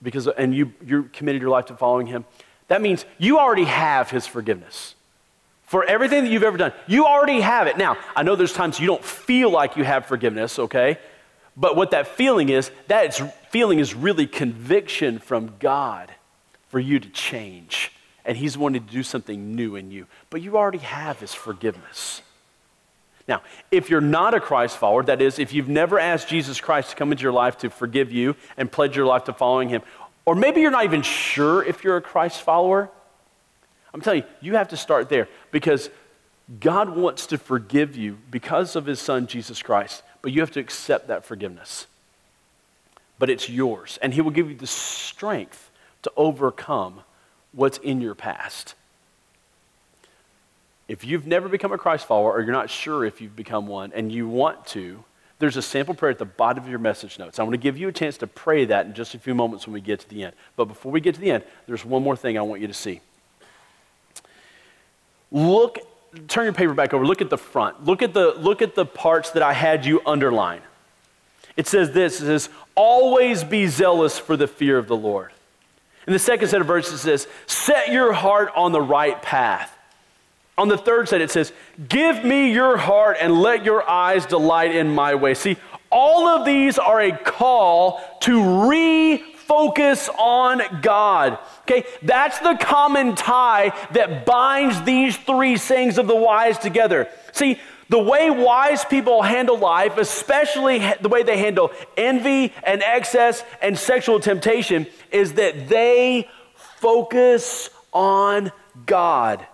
because, 0.00 0.28
and 0.28 0.54
you, 0.54 0.72
you're 0.86 1.02
committed 1.02 1.42
your 1.42 1.50
life 1.50 1.66
to 1.66 1.76
following 1.76 2.06
Him, 2.06 2.24
that 2.68 2.80
means 2.80 3.04
you 3.18 3.38
already 3.38 3.64
have 3.64 4.10
His 4.10 4.26
forgiveness. 4.26 4.94
For 5.64 5.84
everything 5.84 6.24
that 6.24 6.30
you've 6.30 6.44
ever 6.44 6.56
done, 6.56 6.72
you 6.86 7.04
already 7.04 7.40
have 7.40 7.66
it. 7.66 7.76
Now, 7.76 7.98
I 8.16 8.22
know 8.22 8.36
there's 8.36 8.54
times 8.54 8.80
you 8.80 8.86
don't 8.86 9.04
feel 9.04 9.50
like 9.50 9.76
you 9.76 9.84
have 9.84 10.06
forgiveness, 10.06 10.58
okay? 10.58 10.98
But 11.58 11.74
what 11.74 11.90
that 11.90 12.06
feeling 12.06 12.50
is, 12.50 12.70
that 12.86 13.14
feeling 13.50 13.80
is 13.80 13.92
really 13.92 14.28
conviction 14.28 15.18
from 15.18 15.54
God 15.58 16.12
for 16.68 16.78
you 16.78 17.00
to 17.00 17.08
change. 17.08 17.90
And 18.24 18.36
He's 18.36 18.56
wanting 18.56 18.86
to 18.86 18.92
do 18.92 19.02
something 19.02 19.56
new 19.56 19.74
in 19.74 19.90
you. 19.90 20.06
But 20.30 20.40
you 20.40 20.56
already 20.56 20.78
have 20.78 21.18
His 21.18 21.34
forgiveness. 21.34 22.22
Now, 23.26 23.42
if 23.72 23.90
you're 23.90 24.00
not 24.00 24.34
a 24.34 24.40
Christ 24.40 24.76
follower, 24.76 25.02
that 25.02 25.20
is, 25.20 25.38
if 25.38 25.52
you've 25.52 25.68
never 25.68 25.98
asked 25.98 26.28
Jesus 26.28 26.60
Christ 26.60 26.90
to 26.90 26.96
come 26.96 27.10
into 27.10 27.24
your 27.24 27.32
life 27.32 27.58
to 27.58 27.70
forgive 27.70 28.12
you 28.12 28.36
and 28.56 28.70
pledge 28.70 28.96
your 28.96 29.06
life 29.06 29.24
to 29.24 29.32
following 29.32 29.68
Him, 29.68 29.82
or 30.24 30.36
maybe 30.36 30.60
you're 30.60 30.70
not 30.70 30.84
even 30.84 31.02
sure 31.02 31.64
if 31.64 31.82
you're 31.82 31.96
a 31.96 32.02
Christ 32.02 32.40
follower, 32.42 32.88
I'm 33.92 34.00
telling 34.00 34.22
you, 34.22 34.28
you 34.40 34.56
have 34.56 34.68
to 34.68 34.76
start 34.76 35.08
there 35.08 35.28
because 35.50 35.90
God 36.60 36.90
wants 36.90 37.26
to 37.28 37.38
forgive 37.38 37.96
you 37.96 38.16
because 38.30 38.76
of 38.76 38.86
His 38.86 39.00
Son, 39.00 39.26
Jesus 39.26 39.60
Christ 39.60 40.04
but 40.22 40.32
you 40.32 40.40
have 40.40 40.50
to 40.52 40.60
accept 40.60 41.08
that 41.08 41.24
forgiveness. 41.24 41.86
But 43.18 43.30
it's 43.30 43.48
yours, 43.48 43.98
and 44.02 44.14
He 44.14 44.20
will 44.20 44.30
give 44.30 44.48
you 44.48 44.56
the 44.56 44.66
strength 44.66 45.70
to 46.02 46.12
overcome 46.16 47.00
what's 47.52 47.78
in 47.78 48.00
your 48.00 48.14
past. 48.14 48.74
If 50.86 51.04
you've 51.04 51.26
never 51.26 51.48
become 51.48 51.72
a 51.72 51.78
Christ 51.78 52.06
follower, 52.06 52.32
or 52.32 52.40
you're 52.40 52.52
not 52.52 52.70
sure 52.70 53.04
if 53.04 53.20
you've 53.20 53.36
become 53.36 53.66
one, 53.66 53.92
and 53.94 54.10
you 54.10 54.26
want 54.28 54.66
to, 54.68 55.04
there's 55.38 55.56
a 55.56 55.62
sample 55.62 55.94
prayer 55.94 56.10
at 56.10 56.18
the 56.18 56.24
bottom 56.24 56.64
of 56.64 56.70
your 56.70 56.78
message 56.78 57.18
notes. 57.18 57.38
I 57.38 57.42
want 57.42 57.54
to 57.54 57.58
give 57.58 57.76
you 57.78 57.88
a 57.88 57.92
chance 57.92 58.16
to 58.18 58.26
pray 58.26 58.64
that 58.64 58.86
in 58.86 58.94
just 58.94 59.14
a 59.14 59.18
few 59.18 59.34
moments 59.34 59.66
when 59.66 59.74
we 59.74 59.80
get 59.80 60.00
to 60.00 60.08
the 60.08 60.24
end. 60.24 60.34
But 60.56 60.64
before 60.64 60.90
we 60.90 61.00
get 61.00 61.14
to 61.14 61.20
the 61.20 61.30
end, 61.30 61.44
there's 61.66 61.84
one 61.84 62.02
more 62.02 62.16
thing 62.16 62.38
I 62.38 62.42
want 62.42 62.60
you 62.60 62.66
to 62.66 62.74
see. 62.74 63.00
Look 65.30 65.78
turn 66.26 66.44
your 66.44 66.52
paper 66.52 66.74
back 66.74 66.94
over. 66.94 67.04
Look 67.04 67.20
at 67.20 67.30
the 67.30 67.38
front. 67.38 67.84
Look 67.84 68.02
at 68.02 68.14
the, 68.14 68.34
look 68.34 68.62
at 68.62 68.74
the 68.74 68.86
parts 68.86 69.30
that 69.32 69.42
I 69.42 69.52
had 69.52 69.84
you 69.84 70.00
underline. 70.06 70.62
It 71.56 71.66
says 71.66 71.90
this 71.90 72.20
it 72.20 72.26
says, 72.26 72.48
always 72.74 73.44
be 73.44 73.66
zealous 73.66 74.18
for 74.18 74.36
the 74.36 74.46
fear 74.46 74.78
of 74.78 74.86
the 74.86 74.96
Lord. 74.96 75.32
In 76.06 76.12
the 76.12 76.18
second 76.18 76.48
set 76.48 76.60
of 76.60 76.66
verses, 76.66 76.94
it 76.94 76.98
says, 76.98 77.28
set 77.46 77.92
your 77.92 78.12
heart 78.12 78.50
on 78.56 78.72
the 78.72 78.80
right 78.80 79.20
path. 79.20 79.76
On 80.56 80.68
the 80.68 80.78
third 80.78 81.08
set, 81.08 81.20
it 81.20 81.30
says, 81.30 81.52
give 81.88 82.24
me 82.24 82.52
your 82.52 82.78
heart 82.78 83.18
and 83.20 83.42
let 83.42 83.64
your 83.64 83.88
eyes 83.88 84.24
delight 84.24 84.74
in 84.74 84.88
my 84.88 85.14
way. 85.14 85.34
See, 85.34 85.56
all 85.90 86.26
of 86.26 86.46
these 86.46 86.78
are 86.78 87.00
a 87.00 87.16
call 87.16 88.00
to 88.22 88.66
refocus 89.48 90.08
on 90.18 90.62
God. 90.82 91.38
Okay, 91.62 91.84
that's 92.02 92.38
the 92.40 92.56
common 92.60 93.14
tie 93.14 93.72
that 93.92 94.26
binds 94.26 94.82
these 94.82 95.16
three 95.16 95.56
sayings 95.56 95.98
of 95.98 96.06
the 96.06 96.16
wise 96.16 96.58
together. 96.58 97.08
See, 97.32 97.58
the 97.88 97.98
way 97.98 98.30
wise 98.30 98.84
people 98.84 99.22
handle 99.22 99.58
life, 99.58 99.96
especially 99.96 100.78
the 101.00 101.08
way 101.08 101.22
they 101.22 101.38
handle 101.38 101.72
envy 101.96 102.52
and 102.62 102.82
excess 102.82 103.42
and 103.62 103.78
sexual 103.78 104.20
temptation, 104.20 104.86
is 105.10 105.34
that 105.34 105.68
they 105.68 106.28
focus 106.54 107.70
on 107.92 108.52
God. 108.84 109.46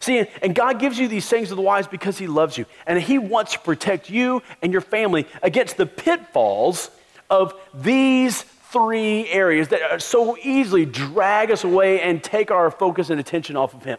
See, 0.00 0.26
and 0.40 0.54
God 0.54 0.78
gives 0.78 0.98
you 0.98 1.08
these 1.08 1.28
things 1.28 1.50
of 1.50 1.58
the 1.58 1.62
wise 1.62 1.86
because 1.86 2.16
He 2.16 2.26
loves 2.26 2.56
you. 2.56 2.64
And 2.86 2.98
He 2.98 3.18
wants 3.18 3.52
to 3.52 3.58
protect 3.58 4.08
you 4.08 4.42
and 4.62 4.72
your 4.72 4.80
family 4.80 5.26
against 5.42 5.76
the 5.76 5.84
pitfalls 5.84 6.90
of 7.28 7.52
these 7.74 8.46
three 8.70 9.28
areas 9.28 9.68
that 9.68 9.82
uh, 9.82 9.98
so 9.98 10.36
easily 10.42 10.86
drag 10.86 11.50
us 11.50 11.64
away 11.64 12.00
and 12.00 12.22
take 12.22 12.50
our 12.50 12.70
focus 12.70 13.10
and 13.10 13.20
attention 13.20 13.56
off 13.56 13.74
of 13.74 13.84
Him. 13.84 13.98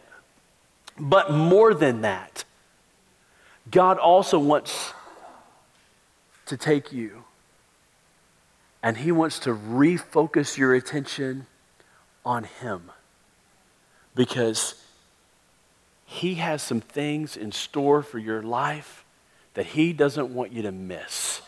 But 0.98 1.30
more 1.30 1.74
than 1.74 2.02
that, 2.02 2.44
God 3.70 3.98
also 3.98 4.38
wants 4.38 4.92
to 6.46 6.56
take 6.56 6.92
you 6.92 7.24
and 8.82 8.96
He 8.96 9.12
wants 9.12 9.38
to 9.40 9.50
refocus 9.50 10.56
your 10.56 10.74
attention 10.74 11.46
on 12.24 12.44
Him 12.44 12.90
because 14.14 14.82
He 16.04 16.36
has 16.36 16.62
some 16.62 16.80
things 16.80 17.36
in 17.36 17.52
store 17.52 18.02
for 18.02 18.18
your 18.18 18.42
life 18.42 19.04
that 19.54 19.66
He 19.66 19.92
doesn't 19.92 20.34
want 20.34 20.52
you 20.52 20.62
to 20.62 20.72
miss. 20.72 21.42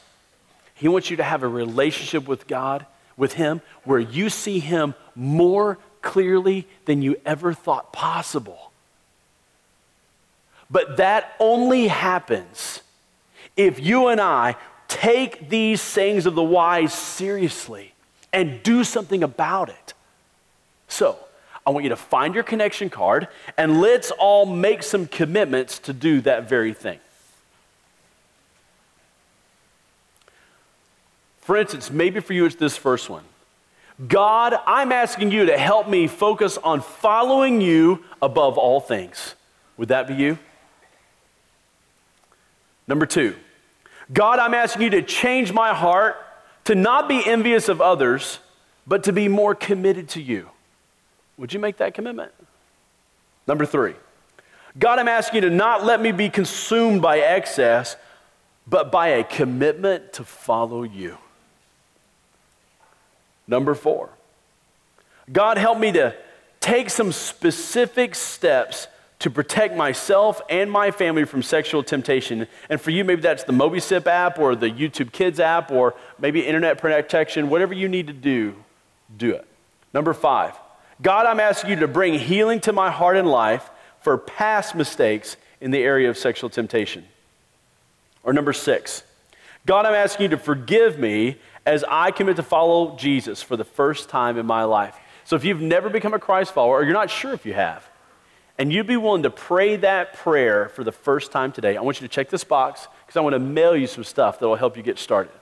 He 0.75 0.89
wants 0.89 1.11
you 1.11 1.17
to 1.17 1.25
have 1.25 1.43
a 1.43 1.49
relationship 1.49 2.29
with 2.29 2.47
God, 2.47 2.87
with 3.17 3.35
Him, 3.35 3.61
where 3.85 3.99
you 3.99 4.29
see 4.29 4.59
Him 4.59 4.95
more 5.15 5.79
clearly 6.03 6.67
than 6.85 7.03
you 7.03 7.17
ever 7.25 7.53
thought 7.53 7.93
possible. 7.93 8.73
But 10.71 10.97
that 10.97 11.35
only 11.39 11.89
happens 11.89 12.83
if 13.57 13.79
you 13.81 14.09
and 14.09 14.21
I 14.21 14.57
take 14.89 15.49
these 15.49 15.81
sayings 15.81 16.27
of 16.27 16.35
the 16.35 16.43
wise 16.43 16.93
seriously 16.93 17.95
and 18.33 18.63
do 18.63 18.85
something 18.85 19.23
about 19.23 19.69
it. 19.69 19.95
So, 20.89 21.19
I 21.67 21.71
want 21.71 21.85
you 21.85 21.91
to 21.91 21.97
find 21.97 22.35
your 22.35 22.45
connection 22.45 22.91
card 22.91 23.29
and 23.57 23.81
let's 23.81 24.11
all 24.11 24.45
make 24.45 24.83
some 24.83 25.07
commitments 25.07 25.79
to 25.81 25.93
do 25.93 26.21
that 26.23 26.49
very 26.49 26.75
thing. 26.75 26.99
For 31.45 31.59
instance, 31.59 31.91
maybe 31.91 32.21
for 32.21 32.33
you 32.33 32.47
it's 32.47 32.57
this 32.57 32.77
first 32.77 33.09
one 33.09 33.23
God, 34.09 34.59
I'm 34.67 34.91
asking 34.91 35.31
you 35.31 35.47
to 35.47 35.57
help 35.57 35.89
me 35.89 36.09
focus 36.09 36.59
on 36.59 36.81
following 36.81 37.61
you 37.61 38.03
above 38.21 38.59
all 38.59 38.81
things. 38.81 39.35
Would 39.77 39.89
that 39.89 40.09
be 40.09 40.15
you? 40.15 40.39
Number 42.89 43.07
two, 43.07 43.37
God, 44.13 44.39
I'm 44.39 44.55
asking 44.55 44.83
you 44.83 44.91
to 44.91 45.03
change 45.03 45.53
my 45.53 45.75
heart 45.75 46.17
to 46.65 46.75
not 46.75 47.09
be 47.09 47.23
envious 47.25 47.69
of 47.69 47.81
others, 47.81 48.39
but 48.87 49.05
to 49.05 49.13
be 49.13 49.29
more 49.29 49.55
committed 49.55 50.09
to 50.11 50.23
you. 50.23 50.49
Would 51.37 51.53
you 51.53 51.61
make 51.61 51.77
that 51.77 51.95
commitment? 51.95 52.33
Number 53.47 53.67
three, 53.67 53.95
God, 54.79 54.99
I'm 54.99 55.09
asking 55.09 55.43
you 55.43 55.51
to 55.51 55.55
not 55.55 55.85
let 55.85 56.01
me 56.01 56.11
be 56.11 56.31
consumed 56.31 57.03
by 57.03 57.21
excess, 57.21 57.97
but 58.67 58.91
by 58.91 59.09
a 59.09 59.25
commitment 59.25 60.15
to 60.15 60.25
follow 60.25 60.83
you. 60.83 61.19
Number 63.47 63.75
four, 63.75 64.11
God, 65.33 65.59
help 65.59 65.79
me 65.79 65.93
to 65.93 66.15
take 66.61 66.91
some 66.91 67.13
specific 67.13 68.15
steps 68.15 68.89
to 69.21 69.31
protect 69.31 69.75
myself 69.77 70.43
and 70.51 70.71
my 70.71 70.91
family 70.91 71.25
from 71.25 71.43
sexual 71.43 71.83
temptation. 71.83 72.47
And 72.69 72.81
for 72.81 72.91
you, 72.91 73.05
maybe 73.05 73.23
that's 73.23 73.45
the 73.45 73.53
Mobicip 73.53 74.07
app 74.07 74.39
or 74.39 74.55
the 74.55 74.71
YouTube 74.71 75.13
Kids 75.13 75.41
app 75.41 75.71
or 75.71 75.95
maybe 76.19 76.41
internet 76.41 76.79
protection. 76.79 77.49
Whatever 77.49 77.73
you 77.73 77.89
need 77.89 78.07
to 78.09 78.13
do, 78.13 78.55
do 79.17 79.33
it. 79.33 79.47
Number 79.93 80.13
five, 80.13 80.55
God, 81.01 81.27
I'm 81.27 81.41
asking 81.41 81.71
you 81.71 81.77
to 81.77 81.89
bring 81.89 82.19
healing 82.19 82.61
to 82.61 82.73
my 82.73 82.91
heart 82.91 83.17
and 83.17 83.29
life 83.29 83.71
for 84.01 84.19
past 84.19 84.75
mistakes 84.75 85.37
in 85.61 85.71
the 85.71 85.83
area 85.83 86.11
of 86.11 86.19
sexual 86.19 86.51
temptation. 86.51 87.05
Or 88.23 88.33
number 88.33 88.53
six, 88.53 89.05
God, 89.67 89.87
I'm 89.87 89.95
asking 89.95 90.25
you 90.25 90.29
to 90.31 90.39
forgive 90.39 90.99
me 90.99 91.37
as 91.67 91.85
I 91.89 92.11
commit 92.11 92.37
to 92.37 92.43
follow 92.43 92.97
Jesus 92.97 93.43
for 93.43 93.57
the 93.57 93.65
first 93.65 94.09
time 94.09 94.39
in 94.39 94.47
my 94.47 94.65
life. 94.65 94.97
So 95.25 95.37
if 95.37 95.45
you've 95.45 95.61
never 95.61 95.89
become 95.89 96.13
a 96.15 96.19
Christ 96.19 96.53
follower, 96.53 96.81
or 96.81 96.85
you're 96.85 96.93
not 96.93 97.11
sure 97.11 97.33
if 97.33 97.47
you 97.47 97.55
have, 97.55 97.89
and 98.59 98.73
you'd 98.73 98.87
be 98.87 98.97
willing 98.97 99.23
to 99.23 99.31
pray 99.31 99.77
that 99.77 100.15
prayer 100.15 100.69
for 100.69 100.85
the 100.85 100.93
first 100.93 101.33
time 101.33 101.51
today, 101.51 101.77
I 101.77 101.81
want 101.81 102.01
you 102.01 102.07
to 102.07 102.13
check 102.13 102.29
this 102.29 102.45
box 102.45 102.87
because 103.05 103.17
I 103.17 103.21
want 103.21 103.35
to 103.35 103.41
mail 103.41 103.77
you 103.77 103.87
some 103.87 104.05
stuff 104.05 104.39
that 104.39 104.47
will 104.47 104.57
help 104.57 104.77
you 104.77 104.83
get 104.83 104.99
started. 104.99 105.33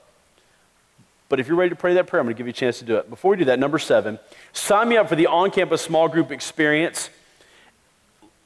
But 1.29 1.39
if 1.39 1.47
you're 1.47 1.57
ready 1.57 1.69
to 1.69 1.75
pray 1.75 1.95
that 1.95 2.07
prayer, 2.07 2.21
I'm 2.21 2.27
going 2.27 2.35
to 2.35 2.37
give 2.37 2.47
you 2.47 2.51
a 2.51 2.53
chance 2.53 2.79
to 2.79 2.85
do 2.85 2.95
it. 2.97 3.09
Before 3.09 3.31
we 3.31 3.37
do 3.37 3.45
that, 3.45 3.59
number 3.59 3.79
seven, 3.79 4.19
sign 4.51 4.89
me 4.89 4.97
up 4.97 5.09
for 5.09 5.15
the 5.15 5.27
on 5.27 5.51
campus 5.51 5.81
small 5.81 6.07
group 6.07 6.31
experience. 6.31 7.09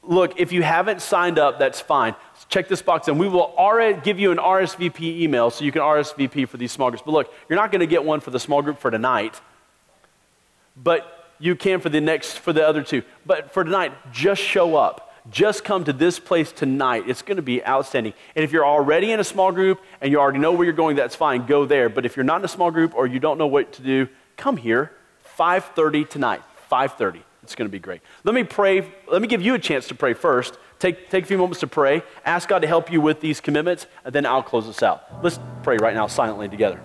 Look, 0.08 0.40
if 0.40 0.52
you 0.52 0.62
haven't 0.62 1.02
signed 1.02 1.38
up, 1.38 1.58
that's 1.58 1.82
fine. 1.82 2.14
Check 2.48 2.66
this 2.66 2.80
box 2.80 3.08
and 3.08 3.20
we 3.20 3.28
will 3.28 3.54
already 3.58 4.00
give 4.00 4.18
you 4.18 4.32
an 4.32 4.38
RSVP 4.38 5.20
email 5.20 5.50
so 5.50 5.66
you 5.66 5.70
can 5.70 5.82
RSVP 5.82 6.48
for 6.48 6.56
these 6.56 6.72
small 6.72 6.88
groups. 6.88 7.02
But 7.04 7.12
look, 7.12 7.34
you're 7.46 7.58
not 7.58 7.70
going 7.70 7.80
to 7.80 7.86
get 7.86 8.02
one 8.02 8.20
for 8.20 8.30
the 8.30 8.40
small 8.40 8.62
group 8.62 8.78
for 8.78 8.90
tonight. 8.90 9.38
But 10.82 11.28
you 11.38 11.54
can 11.54 11.80
for 11.80 11.90
the 11.90 12.00
next 12.00 12.38
for 12.38 12.54
the 12.54 12.66
other 12.66 12.82
two. 12.82 13.02
But 13.26 13.52
for 13.52 13.64
tonight, 13.64 13.92
just 14.10 14.40
show 14.40 14.76
up. 14.76 15.14
Just 15.30 15.62
come 15.62 15.84
to 15.84 15.92
this 15.92 16.18
place 16.18 16.52
tonight. 16.52 17.04
It's 17.06 17.20
going 17.20 17.36
to 17.36 17.42
be 17.42 17.62
outstanding. 17.66 18.14
And 18.34 18.42
if 18.42 18.50
you're 18.50 18.66
already 18.66 19.12
in 19.12 19.20
a 19.20 19.24
small 19.24 19.52
group 19.52 19.82
and 20.00 20.10
you 20.10 20.18
already 20.18 20.38
know 20.38 20.52
where 20.52 20.64
you're 20.64 20.72
going, 20.72 20.96
that's 20.96 21.16
fine. 21.16 21.44
Go 21.44 21.66
there. 21.66 21.90
But 21.90 22.06
if 22.06 22.16
you're 22.16 22.24
not 22.24 22.40
in 22.40 22.46
a 22.46 22.48
small 22.48 22.70
group 22.70 22.94
or 22.94 23.06
you 23.06 23.20
don't 23.20 23.36
know 23.36 23.46
what 23.46 23.74
to 23.74 23.82
do, 23.82 24.08
come 24.38 24.56
here. 24.56 24.90
5:30 25.38 26.08
tonight. 26.08 26.40
5:30. 26.70 27.24
It's 27.48 27.54
going 27.54 27.66
to 27.66 27.72
be 27.72 27.78
great. 27.78 28.02
Let 28.24 28.34
me 28.34 28.44
pray. 28.44 28.86
Let 29.10 29.22
me 29.22 29.28
give 29.28 29.40
you 29.40 29.54
a 29.54 29.58
chance 29.58 29.88
to 29.88 29.94
pray 29.94 30.12
first. 30.12 30.58
Take, 30.78 31.08
take 31.08 31.24
a 31.24 31.26
few 31.26 31.38
moments 31.38 31.60
to 31.60 31.66
pray. 31.66 32.02
Ask 32.26 32.46
God 32.46 32.60
to 32.60 32.68
help 32.68 32.92
you 32.92 33.00
with 33.00 33.20
these 33.20 33.40
commitments, 33.40 33.86
and 34.04 34.14
then 34.14 34.26
I'll 34.26 34.42
close 34.42 34.66
this 34.66 34.82
out. 34.82 35.24
Let's 35.24 35.40
pray 35.62 35.78
right 35.78 35.94
now 35.94 36.08
silently 36.08 36.48
together. 36.48 36.78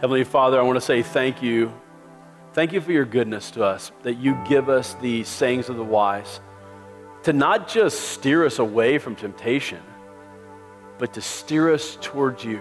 Heavenly 0.00 0.24
Father, 0.24 0.58
I 0.58 0.62
want 0.62 0.76
to 0.76 0.80
say 0.84 1.02
thank 1.02 1.42
you. 1.42 1.72
Thank 2.52 2.72
you 2.72 2.80
for 2.80 2.92
your 2.92 3.04
goodness 3.04 3.50
to 3.52 3.64
us, 3.64 3.92
that 4.02 4.14
you 4.14 4.36
give 4.46 4.68
us 4.68 4.94
the 4.94 5.24
sayings 5.24 5.68
of 5.68 5.76
the 5.76 5.84
wise 5.84 6.40
to 7.22 7.32
not 7.32 7.68
just 7.68 8.00
steer 8.10 8.44
us 8.44 8.58
away 8.58 8.98
from 8.98 9.16
temptation, 9.16 9.80
but 10.98 11.14
to 11.14 11.20
steer 11.20 11.72
us 11.72 11.96
towards 12.00 12.44
you. 12.44 12.60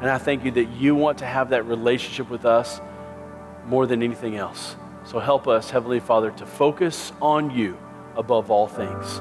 And 0.00 0.10
I 0.10 0.18
thank 0.18 0.44
you 0.44 0.50
that 0.52 0.66
you 0.66 0.94
want 0.94 1.18
to 1.18 1.26
have 1.26 1.50
that 1.50 1.64
relationship 1.64 2.30
with 2.30 2.44
us 2.44 2.80
more 3.64 3.86
than 3.86 4.02
anything 4.02 4.36
else. 4.36 4.76
So 5.04 5.18
help 5.18 5.48
us, 5.48 5.70
Heavenly 5.70 6.00
Father, 6.00 6.30
to 6.32 6.46
focus 6.46 7.12
on 7.20 7.50
you 7.50 7.78
above 8.14 8.50
all 8.50 8.68
things. 8.68 9.18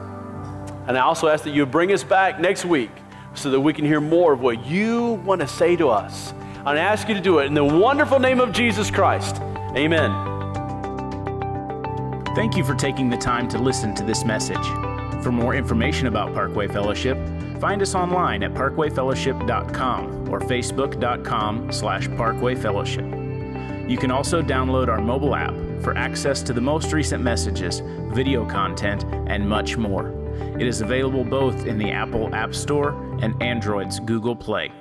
And 0.88 0.98
I 0.98 1.02
also 1.02 1.28
ask 1.28 1.44
that 1.46 1.54
you 1.54 1.66
bring 1.66 1.92
us 1.92 2.04
back 2.04 2.40
next 2.40 2.66
week 2.66 2.92
so 3.36 3.52
that 3.52 3.60
we 3.60 3.74
can 3.74 3.86
hear 3.86 4.02
more 4.02 4.34
of 4.34 4.42
what 4.42 4.66
you 4.66 5.14
want 5.26 5.42
to 5.42 5.48
say 5.48 5.76
to 5.76 5.90
us. 5.90 6.34
I 6.66 6.78
ask 6.78 7.08
you 7.08 7.14
to 7.14 7.22
do 7.22 7.40
it 7.40 7.46
in 7.46 7.54
the 7.54 7.64
wonderful 7.64 8.20
name 8.20 8.40
of 8.40 8.52
Jesus 8.52 8.90
Christ. 8.90 9.42
Amen. 9.76 10.12
Thank 12.36 12.58
you 12.58 12.64
for 12.64 12.76
taking 12.76 13.10
the 13.10 13.18
time 13.18 13.48
to 13.50 13.58
listen 13.58 13.94
to 13.96 14.04
this 14.04 14.26
message. 14.26 14.66
For 15.24 15.32
more 15.32 15.56
information 15.56 16.08
about 16.08 16.34
Parkway 16.34 16.68
Fellowship, 16.68 17.18
find 17.60 17.82
us 17.82 17.96
online 17.96 18.44
at 18.44 18.54
parkwayfellowship.com 18.54 20.30
or 20.30 20.40
facebook.com 20.40 21.72
slash 21.72 22.08
parkwayfellowship. 22.10 23.90
You 23.90 23.98
can 23.98 24.12
also 24.12 24.42
download 24.42 24.88
our 24.88 25.00
mobile 25.00 25.36
app 25.36 25.54
for 25.82 25.96
access 25.96 26.42
to 26.44 26.54
the 26.54 26.62
most 26.62 26.92
recent 26.92 27.24
messages, 27.24 27.82
video 28.12 28.46
content, 28.46 29.04
and 29.28 29.48
much 29.48 29.78
more. 29.78 30.25
It 30.60 30.68
is 30.68 30.82
available 30.82 31.24
both 31.24 31.66
in 31.66 31.78
the 31.78 31.92
Apple 31.92 32.34
App 32.34 32.54
Store 32.56 32.92
and 33.22 33.42
Android's 33.42 34.00
Google 34.00 34.36
Play. 34.36 34.72